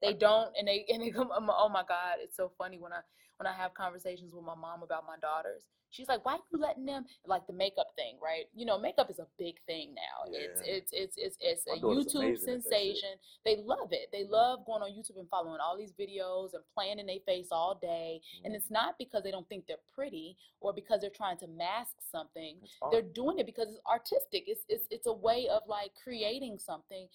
[0.00, 1.30] They don't, and they and they come.
[1.32, 3.02] Oh my God, it's so funny when I
[3.42, 5.62] when I have conversations with my mom about my daughters.
[5.90, 8.44] She's like, "Why are you letting them like the makeup thing, right?
[8.54, 10.30] You know, makeup is a big thing now.
[10.32, 10.74] It's Yeah.
[10.74, 12.62] it's it's it's it's My a YouTube amazing at that shit.
[12.62, 13.14] sensation.
[13.44, 14.08] They love it.
[14.10, 17.48] They love going on YouTube and following all these videos and playing in their face
[17.50, 18.22] all day.
[18.44, 18.56] And mm-hmm.
[18.56, 22.56] it's not because they don't think they're pretty or because they're trying to mask something.
[22.90, 24.44] They're doing it because it's artistic.
[24.46, 27.08] It's it's it's a way of like creating something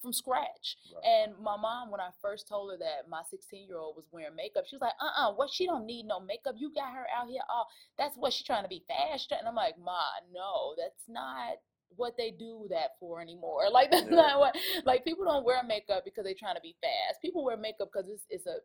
[0.00, 0.76] from scratch.
[0.94, 1.04] Right.
[1.04, 4.34] And my mom, when I first told her that my 16 year old was wearing
[4.36, 5.50] makeup, she was like, uh uh what?
[5.50, 6.54] She don't need no makeup.
[6.58, 7.42] You got her out here.
[7.48, 9.32] all that's what she trying to be fast.
[9.36, 10.00] And I'm like, Ma,
[10.32, 11.58] no, that's not
[11.96, 13.62] what they do that for anymore.
[13.72, 14.16] Like, that's Yeah.
[14.16, 17.20] not what, like, people don't wear makeup because they're trying to be fast.
[17.20, 18.58] People wear makeup because it's, it's a,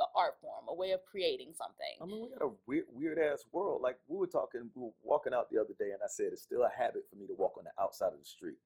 [0.00, 1.94] a art form, a way of creating something.
[2.00, 3.82] I mean, we got a weird, weird ass world.
[3.82, 6.40] Like we were talking, we were walking out the other day, and I said it's
[6.42, 8.56] still a habit for me to walk on the outside of the street.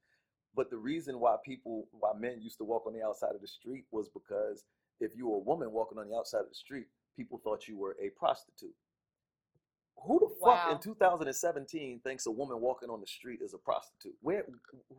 [0.57, 3.49] But the reason why people, why men used to walk on the outside of the
[3.49, 4.65] street was because
[5.01, 6.87] if you were a woman walking on the outside of the street,
[7.17, 8.75] people thought you were a prostitute.
[10.07, 14.15] Who the fuck in 2017 thinks a woman walking on the street is a prostitute?
[14.21, 14.45] Where,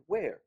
[0.06, 0.40] where,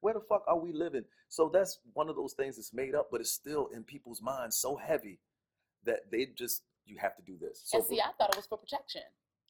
[0.00, 1.04] where the fuck are we living?
[1.28, 4.56] So that's one of those things that's made up, but it's still in people's minds
[4.56, 5.18] so heavy
[5.84, 7.62] that they just you have to do this.
[7.64, 9.02] So and see, I thought it was for protection.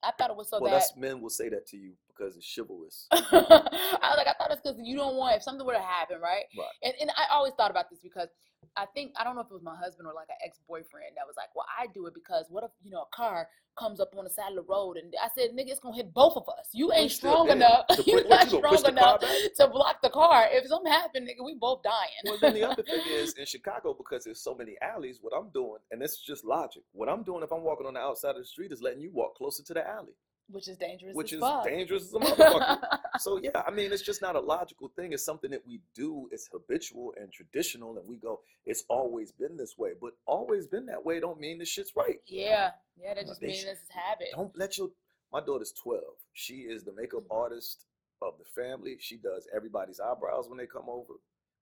[0.02, 2.36] I thought it was so well, that that's men will say that to you because
[2.36, 3.06] it's chivalrous.
[3.12, 6.20] I was like, I thought it's because you don't want if something were to happen,
[6.20, 6.44] right?
[6.56, 6.66] Right.
[6.82, 8.28] And and I always thought about this because
[8.76, 11.16] I think I don't know if it was my husband or like an ex boyfriend
[11.16, 14.00] that was like, well, I do it because what if you know a car comes
[14.00, 16.36] up on the side of the road and I said, nigga, it's gonna hit both
[16.36, 16.68] of us.
[16.72, 17.86] You ain't strong enough.
[17.88, 20.46] To You're put- what, not you strong enough to block the car.
[20.50, 22.24] If something happened, nigga, we both dying.
[22.24, 25.18] Well, then the other thing is in Chicago because there's so many alleys.
[25.20, 26.82] What I'm doing, and this is just logic.
[26.92, 29.10] What I'm doing if I'm walking on the outside of the street is letting you
[29.12, 30.14] walk closer to the alley,
[30.48, 31.14] which is dangerous.
[31.14, 31.64] which is fuck.
[31.64, 32.78] dangerous as a motherfucker.
[33.18, 35.12] so yeah, I mean, it's just not a logical thing.
[35.12, 36.28] It's something that we do.
[36.30, 38.40] It's habitual and traditional, and we go.
[38.64, 42.20] It's always been this way, but always been that way don't mean this shit's right.
[42.26, 44.28] yeah, yeah, that just means this is habit.
[44.34, 44.90] Don't let your.
[45.32, 46.02] My daughter's 12.
[46.34, 47.36] She is the makeup mm.
[47.36, 47.84] artist
[48.22, 48.96] of the family.
[49.00, 51.14] She does everybody's eyebrows when they come over.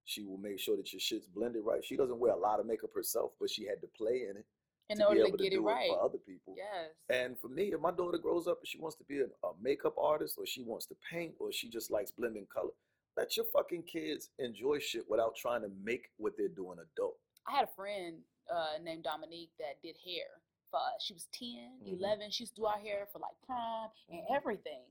[0.04, 1.82] She will make sure that your shit's blended right.
[1.82, 4.44] She doesn't wear a lot of makeup herself, but she had to play in it
[4.90, 5.88] In to order to able to get it right.
[5.88, 6.54] for other people.
[6.56, 6.90] Yes.
[7.08, 9.52] And for me, if my daughter grows up and she wants to be a, a
[9.62, 12.72] makeup artist or she wants to paint or she just likes blending color,
[13.16, 17.16] let your fucking kids enjoy shit without trying to make what they're doing adult.
[17.48, 18.16] I had a friend
[18.52, 20.26] uh, named Dominique that did hair
[20.70, 21.02] for us.
[21.02, 21.48] She was 10,
[21.84, 21.98] Mhm.
[22.00, 22.30] 11.
[22.30, 24.82] She used to do our hair for like prom and everything.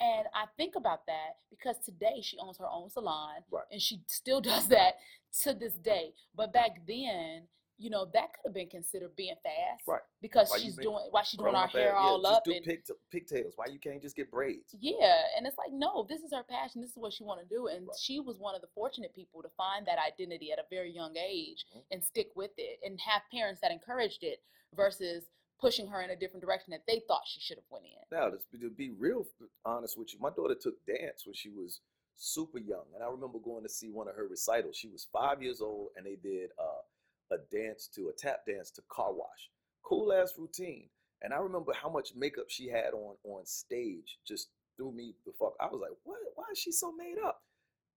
[0.00, 3.64] And I think about that because today she owns her own salon Right.
[3.72, 4.98] and she still does that
[5.42, 6.12] to this day.
[6.34, 7.48] But back then,
[7.78, 9.86] you know, that could have been considered being fast.
[9.86, 10.00] Right.
[10.20, 12.64] Because Why she's doing why she's doing our hair yeah, all just up do and
[12.64, 13.52] pig, pigtails.
[13.56, 14.74] Why you can't just get braids?
[14.80, 16.80] yeah, and it's like, no, this is her passion.
[16.80, 17.96] This is what she want to do, and Right.
[17.98, 21.16] she was one of the fortunate people to find that identity at a very young
[21.16, 21.84] age Mhm.
[21.92, 24.42] and stick with it, and have parents that encouraged it
[24.74, 27.98] versus pushing her in a different direction that they thought she should have went in.
[28.10, 29.24] Now, to be- to be real
[29.64, 31.80] honest with you, my daughter took dance when she was
[32.16, 34.76] super young, and I remember going to see one of her recitals.
[34.76, 36.82] She was five years old, and they did uh,
[37.30, 39.50] a dance to a tap dance to car wash.
[39.82, 40.88] Cool ass routine,
[41.22, 44.18] and I remember how much makeup she had on on stage.
[44.26, 45.54] Just threw me the fuck.
[45.60, 46.18] I was like, what?
[46.34, 47.42] Why is she so made up?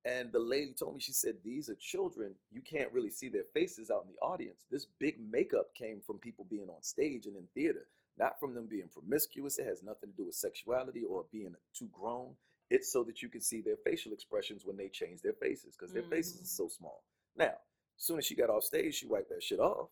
[0.04, 2.34] And the lady told me, she said, These are children.
[2.52, 4.66] You can't really see their faces out in the audience.
[4.72, 7.86] This big makeup came from people being on stage and in theater,
[8.18, 9.60] not from them being promiscuous.
[9.60, 12.34] It has nothing to do with sexuality or being too grown.
[12.72, 15.94] It's so that you can see their facial expressions when they change their faces because
[15.94, 16.44] their faces Mhm.
[16.44, 17.04] are so small.
[17.36, 17.60] Now,
[18.02, 19.90] soon as she got off stage, she wiped that shit off.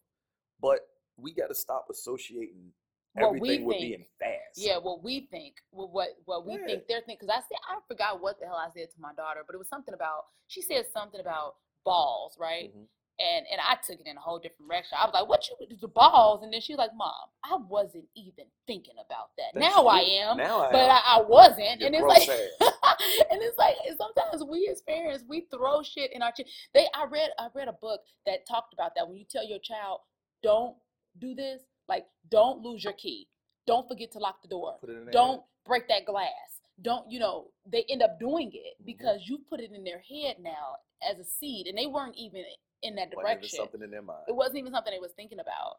[0.62, 0.88] But
[1.18, 2.74] we got to stop associating
[3.14, 4.58] What everything with being fast.
[4.58, 6.66] Yeah, what we think, what what, what we Yeah.
[6.66, 7.28] think they're thinking.
[7.28, 9.58] Because I said I forgot what the hell I said to my daughter, but it
[9.60, 11.56] was something about she said something about
[11.86, 12.76] balls, right?
[12.76, 12.88] Mhm.
[13.20, 14.98] And and I took it in a whole different direction.
[15.00, 17.12] I was like, "What you the balls?" And then she was like, "Mom,
[17.44, 19.52] I wasn't even thinking about that.
[19.54, 20.92] That's now I am, Now I but am.
[20.92, 22.30] I, I wasn't." You're and it's like,
[23.32, 26.32] and it's like sometimes we as parents we throw shit in our.
[26.32, 29.46] Ch- they I read I read a book that talked about that when you tell
[29.46, 30.00] your child,
[30.42, 30.78] "Don't
[31.20, 33.28] do this," like don't lose your key,
[33.68, 37.12] don't forget to lock the door, Put it in their don't break that glass don't
[37.12, 38.86] you know they end up doing it Mhm.
[38.86, 42.44] because you put it in their head now as a seed and they weren't even
[42.84, 43.14] in that head.
[43.16, 44.24] Wasn't even direction something in their mind.
[44.28, 45.78] it wasn't even something they was thinking about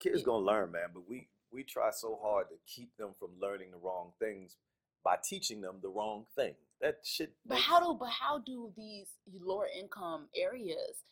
[0.00, 3.70] Kids gonna learn, man, but we we try so hard to keep them from learning
[3.72, 4.56] the wrong things
[5.04, 6.54] by teaching them the wrong thing.
[6.80, 7.34] That shit.
[7.44, 11.04] but how do but how do these lower income areas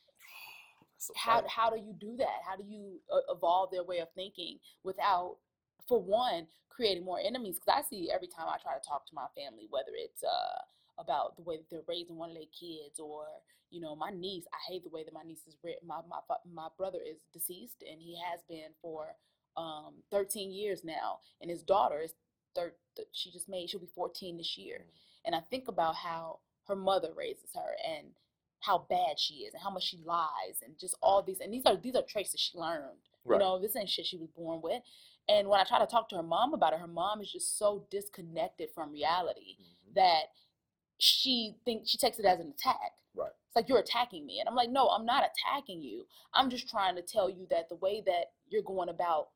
[1.17, 4.59] how how do you do that how do you uh, evolve their way of thinking
[4.83, 5.37] without
[5.87, 9.15] for one creating more enemies because i see every time i try to talk to
[9.15, 10.59] my family whether it's uh
[10.99, 13.27] about the way that they're raising one of their kids or
[13.71, 16.19] you know my niece i hate the way that my niece is my my
[16.53, 19.15] my brother is deceased and he has been for
[19.57, 22.15] um 13 years now and his daughter is
[22.55, 24.85] thir- th- she just made she'll be 14 this year
[25.25, 28.09] and i think about how her mother raises her and
[28.61, 31.63] how bad she is and how much she lies and just all these and these
[31.67, 33.37] are these are traits that she learned Right.
[33.37, 34.83] you know this ain't shit she was born with
[35.29, 37.59] and when i try to talk to her mom about it her mom is just
[37.59, 39.95] so disconnected from reality Mhm.
[39.95, 40.23] that
[40.99, 43.31] she thinks she takes it as an attack Right.
[43.49, 46.69] it's like you're attacking me and i'm like no i'm not attacking you i'm just
[46.69, 49.29] trying to tell you that the way that you're going about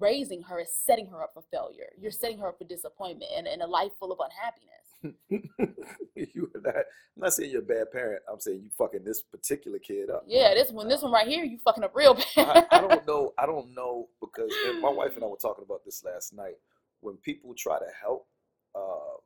[0.00, 3.46] raising her is setting her up for failure you're setting her up for disappointment and,
[3.46, 4.72] and a life full of unhappiness
[6.16, 6.82] you are not, I'm
[7.22, 8.22] not saying you're a bad parent.
[8.32, 10.24] I'm saying you fucking this particular kid up.
[10.26, 12.26] yeah this one this one right here you fucking up real bad
[12.72, 13.32] I, I don't know.
[13.38, 16.54] I don't know because my wife and I were talking about this last night.
[17.00, 18.26] When people try to help,
[18.74, 19.18] uh,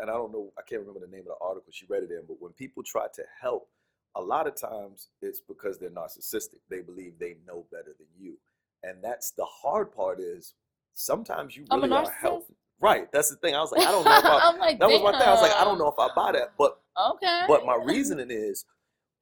[0.00, 2.10] and I don't know, I can't remember the name of the article she read it
[2.10, 3.68] in, but when people try to help,
[4.16, 6.60] a lot of times it's because they're narcissistic.
[6.68, 8.38] They believe they know better than you,
[8.82, 10.18] and that's the hard part.
[10.20, 10.54] Is
[10.94, 12.56] sometimes you really are helping.
[12.80, 13.10] Right.
[13.10, 13.54] That's the thing.
[13.56, 15.28] I was like, I don't know if I, I'm like, that was my thing.
[15.28, 16.80] I was like, I don't know if I buy that, but
[17.14, 17.42] Okay.
[17.48, 18.64] but my reasoning is,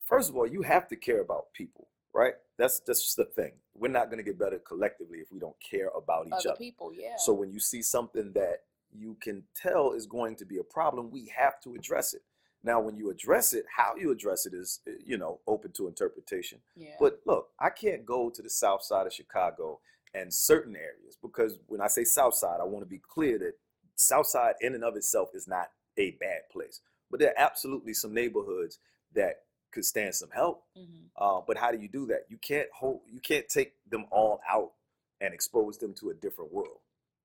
[0.05, 2.35] first of all, you have to care about people, right?
[2.59, 3.53] That's that's just the thing.
[3.75, 6.59] We're not going to get better collectively if we don't care about each other other.
[6.59, 7.17] people, yeah.
[7.19, 8.63] So when you see something that
[8.99, 12.23] you can tell is going to be a problem, we have to address it.
[12.63, 15.87] Now, when you address it, how you address it is, eh, you know, open to
[15.87, 16.59] interpretation.
[16.75, 16.95] yeah.
[16.99, 19.81] But look, I can't go to the south side of Chicago
[20.15, 23.53] and certain areas because when I say south side, I want to be clear that
[23.95, 26.81] south side in and of itself is not a bad place.
[27.11, 28.79] But there are absolutely some neighborhoods
[29.15, 30.65] that could stand some help.
[30.77, 31.11] Mhm.
[31.17, 32.27] Uh, but how do you do that?
[32.29, 34.73] You can't hold you can't take them all out
[35.21, 36.81] and expose them to a different world,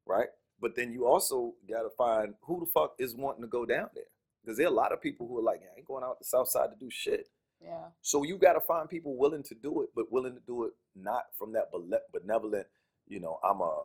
[0.05, 0.30] right?
[0.62, 4.05] But then you also gotta find who the fuck is wanting to go down there.
[4.43, 6.26] Because there are a lot of people who are like, I ain't going out the
[6.26, 7.28] south side to do shit.
[7.64, 7.86] yeah.
[8.01, 10.74] So you got to find people willing to do it, but willing to do it
[10.95, 11.70] not from that
[12.14, 12.66] benevolent,
[13.07, 13.84] you know, I'm a,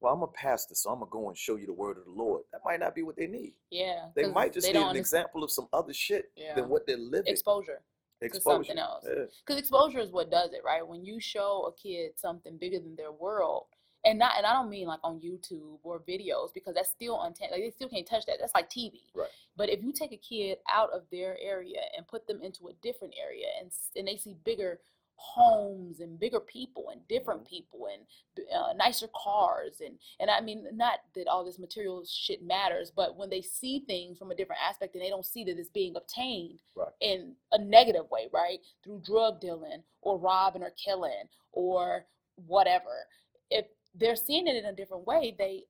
[0.00, 2.10] well, I'm a pastor, so I'm gonna go and show you the word of the
[2.12, 2.44] Lord.
[2.52, 3.52] That might not be what they need.
[3.70, 4.06] Yeah.
[4.16, 6.54] They might just they need an underst- example of some other shit Yeah.
[6.54, 7.30] than what they're living.
[7.30, 7.82] exposure.
[8.22, 8.64] Exposure.
[8.64, 9.04] something else.
[9.06, 9.24] Yeah.
[9.46, 10.86] Because exposure is what does it, right?
[10.86, 13.66] When you show a kid something bigger than their world,
[14.04, 17.50] and not, and I don't mean like on YouTube or videos because that's still untan
[17.50, 18.36] like they still can't touch that.
[18.40, 19.00] That's like TV.
[19.14, 19.28] Right.
[19.56, 22.72] But if you take a kid out of their area and put them into a
[22.82, 24.80] different area, and and they see bigger
[25.22, 30.64] homes and bigger people and different people and uh, nicer cars and and I mean
[30.72, 34.62] not that all this material shit matters, but when they see things from a different
[34.66, 36.88] aspect and they don't see that it's being obtained Right.
[37.02, 38.60] in a negative way, right?
[38.82, 42.06] Through drug dealing or robbing or killing or
[42.46, 43.04] whatever.
[43.50, 43.66] If
[44.00, 45.64] they're seeing it in a different way, they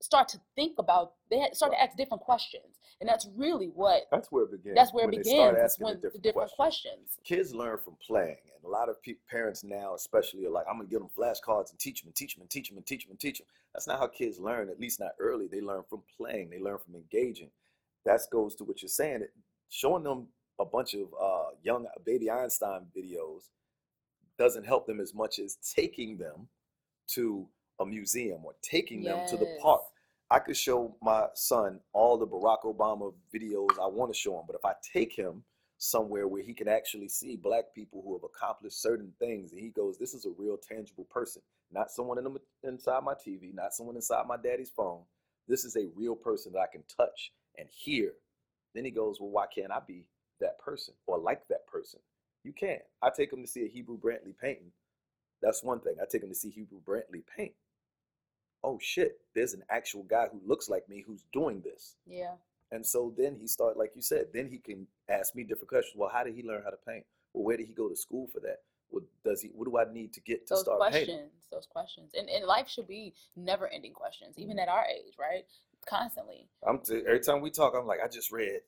[0.00, 4.30] start to think about they start to ask different questions, and that's really what That's
[4.32, 4.74] where it begins.
[4.74, 5.72] that's where it when they start begins.
[5.72, 7.18] Asking when the different questions.
[7.24, 10.76] Kids learn from playing, and a lot of pe- parents now, especially, are like, "I'm
[10.78, 13.04] gonna give them flashcards and teach them and teach them and teach them and teach
[13.04, 14.68] them and teach them." That's not how kids learn.
[14.68, 15.46] At least not early.
[15.46, 16.50] They learn from playing.
[16.50, 17.50] They learn from engaging.
[18.04, 19.22] That goes to what you're saying.
[19.22, 19.32] It,
[19.68, 20.28] showing them
[20.60, 23.48] a bunch of uh, young baby Einstein videos
[24.38, 26.48] doesn't help them as much as taking them
[27.06, 27.46] to
[27.80, 29.82] a museum or taking them to the park.
[30.30, 34.44] I could show my son all the Barack Obama videos I want to show him,
[34.46, 35.44] but if I take him
[35.78, 39.68] somewhere where he can actually see black people who have accomplished certain things, and he
[39.68, 43.74] goes, "This is a real, tangible person, not someone in the, inside my TV, not
[43.74, 45.02] someone inside my daddy's phone.
[45.46, 48.14] This is a real person that I can touch and hear."
[48.74, 50.06] Then he goes, "Well, why can't I be
[50.40, 52.00] that person or like that person?"
[52.44, 52.80] You can.
[53.02, 54.72] I take him to see a Hebru Brantley painting.
[55.42, 55.96] That's one thing.
[56.00, 57.54] I take him to see Hebru Brantley paint
[58.64, 61.96] oh shit, there's an actual guy who looks like me who's doing this.
[62.06, 62.32] Yeah.
[62.72, 65.94] And so then he started, like you said, then he can ask me different questions.
[65.96, 67.04] Well, how did he learn how to paint?
[67.32, 68.62] Well, where did he go to school for that?
[68.90, 69.48] Well, does he?
[69.48, 71.26] What do I need to get to those start questions, painting?
[71.50, 74.76] those questions, and and life should be never ending questions, even at mm-hmm.
[74.76, 75.44] our age, right?
[75.86, 76.48] Constantly.
[76.66, 78.60] I'm t- every time we talk, I'm like, I just read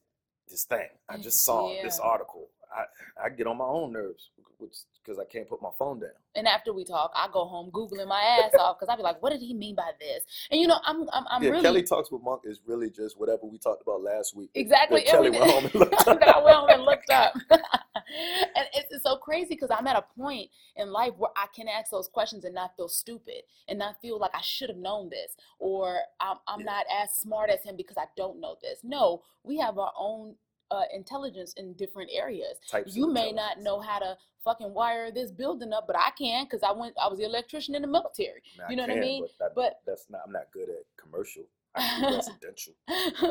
[0.49, 0.89] this thing.
[1.09, 2.49] I just saw this article.
[2.75, 6.11] I I get on my own nerves, which because I can't put my phone down.
[6.35, 9.23] And after we talk, I go home googling my ass off because I be like,
[9.23, 11.83] "What did he mean by this?" And you know, I'm I'm, I'm yeah, really Kelly
[11.83, 14.51] talks with Monk is really just whatever we talked about last week.
[14.55, 16.21] exactly That Kelly went home and looked up.
[16.21, 17.35] that I went home and looked up.
[17.51, 21.69] and it's, it's so crazy because I'm at a point in life where I can
[21.69, 25.09] ask those questions and not feel stupid and not feel like I should have known
[25.11, 26.67] this or I'm, I'm Yeah.
[26.67, 28.81] not as smart as him because I don't know this.
[28.83, 30.35] No, we have our own
[30.71, 32.59] uh, intelligence in different areas.
[32.71, 36.45] Types You may not know how to fucking wire this building up, but I can
[36.45, 36.95] because I went.
[37.03, 38.43] I was the electrician in the military.
[38.69, 39.23] you know what I mean?
[39.39, 40.23] But, that- But- that's not.
[40.27, 41.45] I'm not good at commercial.
[41.75, 42.73] I can residential.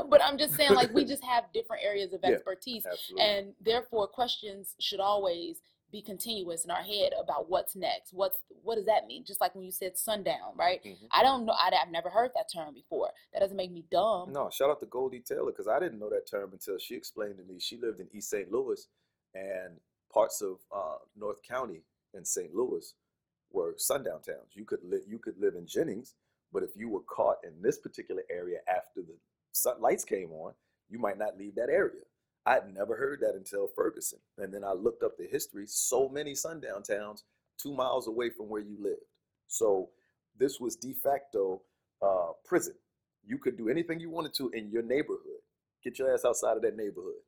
[0.09, 3.25] but I'm just saying, like, we just have different areas of expertise, Absolutely.
[3.27, 5.61] and therefore, questions should always
[5.95, 8.13] be continuous in our head about what's next.
[8.13, 9.23] What's what does that mean?
[9.25, 10.83] Just like when you said sundown, right?
[10.83, 11.07] Mhm.
[11.09, 11.53] I don't know.
[11.53, 13.11] I, I've never heard that term before.
[13.31, 14.33] That doesn't make me dumb.
[14.33, 17.37] No, shout out to Goldie Taylor because I didn't know that term until she explained
[17.37, 17.59] to me.
[17.61, 18.51] She lived in East St.
[18.51, 18.85] Louis,
[19.33, 19.79] and
[20.11, 21.81] parts of uh, North County
[22.13, 22.53] in St.
[22.53, 22.93] Louis
[23.53, 24.51] were sundown towns.
[24.53, 26.15] You could live you could live in Jennings,
[26.51, 29.15] but if you were caught in this particular area after the
[29.53, 30.53] sun, lights came on,
[30.89, 32.03] you might not leave that area.
[32.45, 35.65] I'd never heard that until Ferguson, and then I looked up the history.
[35.67, 37.23] So many sundown towns
[37.61, 39.01] two miles away from where you lived.
[39.47, 39.89] So
[40.37, 41.61] this was de facto
[42.01, 42.75] uh, prison.
[43.25, 45.41] You could do anything you wanted to in your neighborhood.
[45.83, 47.21] Get your ass outside of that neighborhood,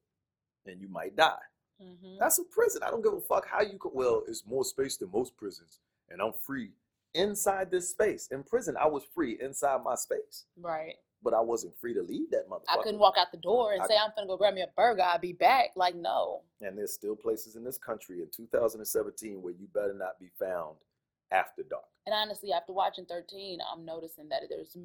[0.65, 1.39] and you might die.
[1.81, 2.83] hmm That's a prison.
[2.83, 3.93] I don't give a fuck how you could.
[3.93, 6.71] Well, it's more space than most prisons, and I'm free
[7.13, 8.27] inside this space.
[8.31, 10.95] In prison, I was free inside my space, Right.
[11.23, 12.79] But I wasn't free to leave that motherfucker.
[12.79, 14.67] I couldn't walk out the door and I- say I'm gonna go grab me a
[14.75, 15.01] burger.
[15.01, 15.71] I'll be back.
[15.75, 16.43] Like no.
[16.61, 20.77] And there's still places in this country in 2017 where you better not be found
[21.31, 21.85] after dark.
[22.05, 24.77] And honestly, after watching 13, I'm noticing that there's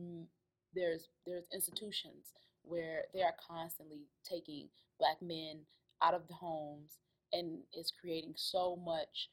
[0.75, 4.69] there's there's institutions where they are constantly taking
[4.99, 5.61] black men
[6.01, 6.99] out of the homes
[7.33, 9.31] and is creating so much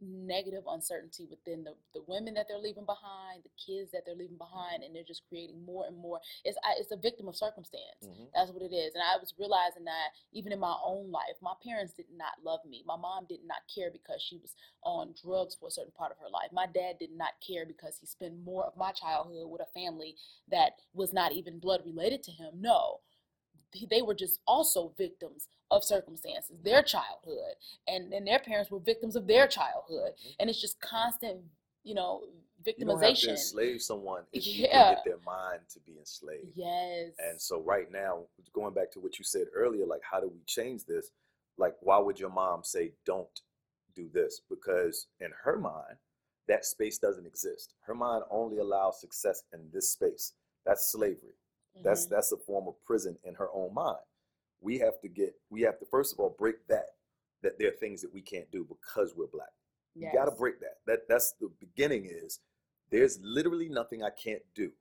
[0.00, 4.38] negative uncertainty within the, the women that they're leaving behind, the kids that they're leaving
[4.38, 6.20] behind, and they're just creating more and more.
[6.44, 8.04] It's I, it's a victim of circumstance.
[8.04, 8.28] Mhm.
[8.34, 8.94] That's what it is.
[8.94, 12.60] And I was realizing that even in my own life, my parents did not love
[12.68, 12.82] me.
[12.86, 16.18] My mom did not care because she was on drugs for a certain part of
[16.18, 16.50] her life.
[16.52, 20.16] My dad did not care because he spent more of my childhood with a family
[20.50, 22.54] that was not even blood related to him.
[22.60, 23.00] No.
[23.72, 27.54] Th- They were just also victims of circumstances, their childhood,
[27.86, 30.12] and, and their parents were victims of their childhood.
[30.18, 30.34] Mhm.
[30.40, 31.42] And it's just constant,
[31.84, 32.24] you know,
[32.62, 32.78] victimization.
[32.78, 36.52] You don't have to enslave someone if you can get their mind to be enslaved.
[36.54, 37.14] Yes.
[37.18, 40.40] And so right now, going back to what you said earlier, like how do we
[40.46, 41.10] change this?
[41.56, 43.40] Like, why would your mom say don't
[43.94, 44.40] do this?
[44.48, 45.98] Because in her mind,
[46.48, 47.74] that space doesn't exist.
[47.82, 50.32] Her mind only allows success in this space.
[50.66, 51.34] That's slavery.
[51.76, 52.10] That's Mhm.
[52.10, 54.04] that's a form of prison in her own mind.
[54.60, 56.96] We have to get we have to first of all break that
[57.42, 59.52] that there are things that we can't do because we're black.
[59.94, 60.78] You got to break that.
[60.86, 62.40] That that's the beginning is
[62.90, 64.72] there's literally nothing I can't do.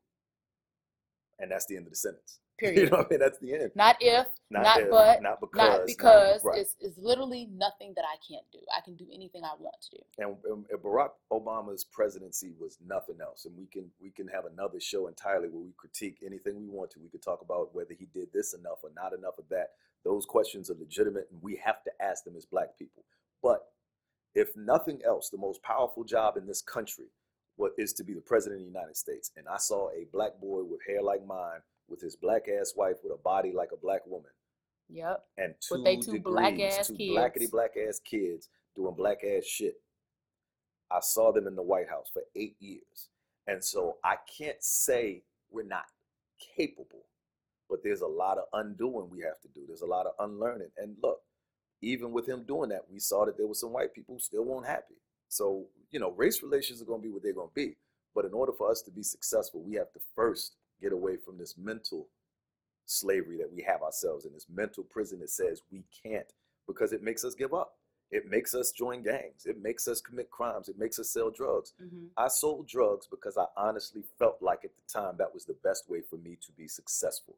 [1.39, 2.39] And that's the end of the sentence.
[2.61, 3.19] You know what I mean?
[3.19, 3.71] That's the end.
[3.75, 6.43] Not if, not, if, but, not because, not not- because.
[6.43, 6.59] right.
[6.59, 8.59] It's, it's literally nothing that I can't do.
[8.75, 10.03] I can do anything I want to do.
[10.17, 13.45] and, and- and Barack Obama's presidency was nothing else.
[13.45, 16.91] And we can we can have another show entirely where we critique anything we want
[16.91, 16.99] to.
[16.99, 19.69] We could talk about whether he did this enough or not enough of that.
[20.03, 23.03] Those questions are legitimate, and we have to ask them as Black people.
[23.43, 23.65] But
[24.35, 27.07] if nothing else, the most powerful job in this country
[27.59, 29.31] what is to be the president of the United States.
[29.35, 31.59] And I saw a black boy with hair like mine,
[31.89, 34.31] with his black ass wife with a body like a black woman,
[34.89, 35.23] Yep.
[35.37, 37.17] and two, With they two degrees, black-ass two kids.
[37.17, 39.75] blackety black ass kids doing black ass shit.
[40.91, 43.09] I saw them in the White House for eight years.
[43.47, 45.85] And so I can't say we're not
[46.55, 47.05] capable,
[47.69, 49.61] but there's a lot of undoing we have to do.
[49.67, 50.69] There's a lot of unlearning.
[50.77, 51.19] And look,
[51.81, 54.43] even with him doing that, we saw that there were some white people who still
[54.45, 54.95] weren't happy.
[55.29, 57.75] So, you know, race relations are going to be what they're going to be.
[58.15, 61.37] But in order for us to be successful, we have to first get away from
[61.37, 62.07] this mental
[62.85, 66.33] slavery that we have ourselves in, this mental prison that says we can't
[66.67, 67.75] because it makes us give up.
[68.11, 69.45] It makes us join gangs.
[69.45, 70.67] It makes us commit crimes.
[70.67, 71.73] It makes us sell drugs.
[71.79, 75.55] hmm I sold drugs because I honestly felt like at the time that was the
[75.63, 77.35] best way for me to be successful.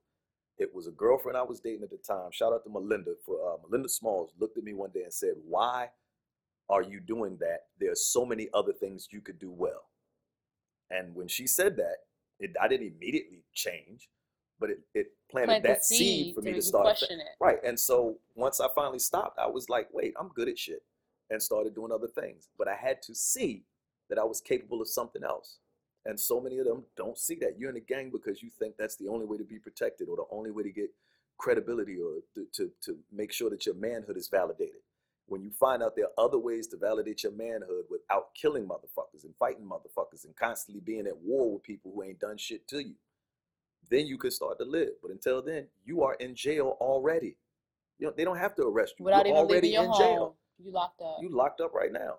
[0.57, 2.31] It was a girlfriend I was dating at the time.
[2.31, 5.33] Shout out to Melinda for uh, Melinda Smalls looked at me one day and said,
[5.45, 5.89] "Why
[6.69, 7.65] are you doing that?
[7.79, 9.89] There are so many other things you could do well."
[10.89, 11.97] And when she said that,
[12.41, 14.09] it, I didn't immediately change,
[14.59, 16.85] but it, it planted Plant that seed seed for me to start.
[16.85, 17.27] thi- question it.
[17.39, 17.59] Right.
[17.63, 20.83] And so once I finally stopped, I was like, wait, I'm good at shit.
[21.29, 22.49] And started doing other things.
[22.57, 23.63] But I had to see
[24.09, 25.59] that I was capable of something else.
[26.05, 27.57] And so many of them don't see that.
[27.57, 30.17] You're in a gang because you think that's the only way to be protected or
[30.17, 30.89] the only way to get
[31.37, 34.81] credibility or to, to, to make sure that your manhood is validated.
[35.31, 39.23] When you find out there are other ways to validate your manhood without killing motherfuckers
[39.23, 42.83] and fighting motherfuckers and constantly being at war with people who ain't done shit to
[42.83, 42.95] you,
[43.89, 44.89] then you can start to live.
[45.01, 47.37] But until then, you are in jail already.
[47.97, 49.05] You know, they don't have to arrest you.
[49.05, 50.35] Without You're even already leaving your in home, jail.
[50.59, 51.17] you locked up.
[51.21, 52.15] You locked up right now.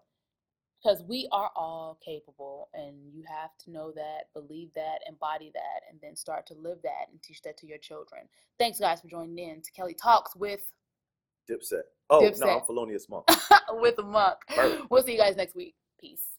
[0.83, 5.83] Because we are all capable, and you have to know that, believe that, embody that,
[5.91, 8.23] and then start to live that and teach that to your children.
[8.59, 10.63] Thanks, guys, for joining in to Kelly Talks with
[11.51, 11.83] Dipset.
[12.11, 13.25] Oh, no, I'm Felonious Monk.
[13.71, 14.37] with a monk.
[14.55, 14.83] Bird.
[14.91, 15.75] We'll see you guys next week.
[16.01, 16.27] Peace.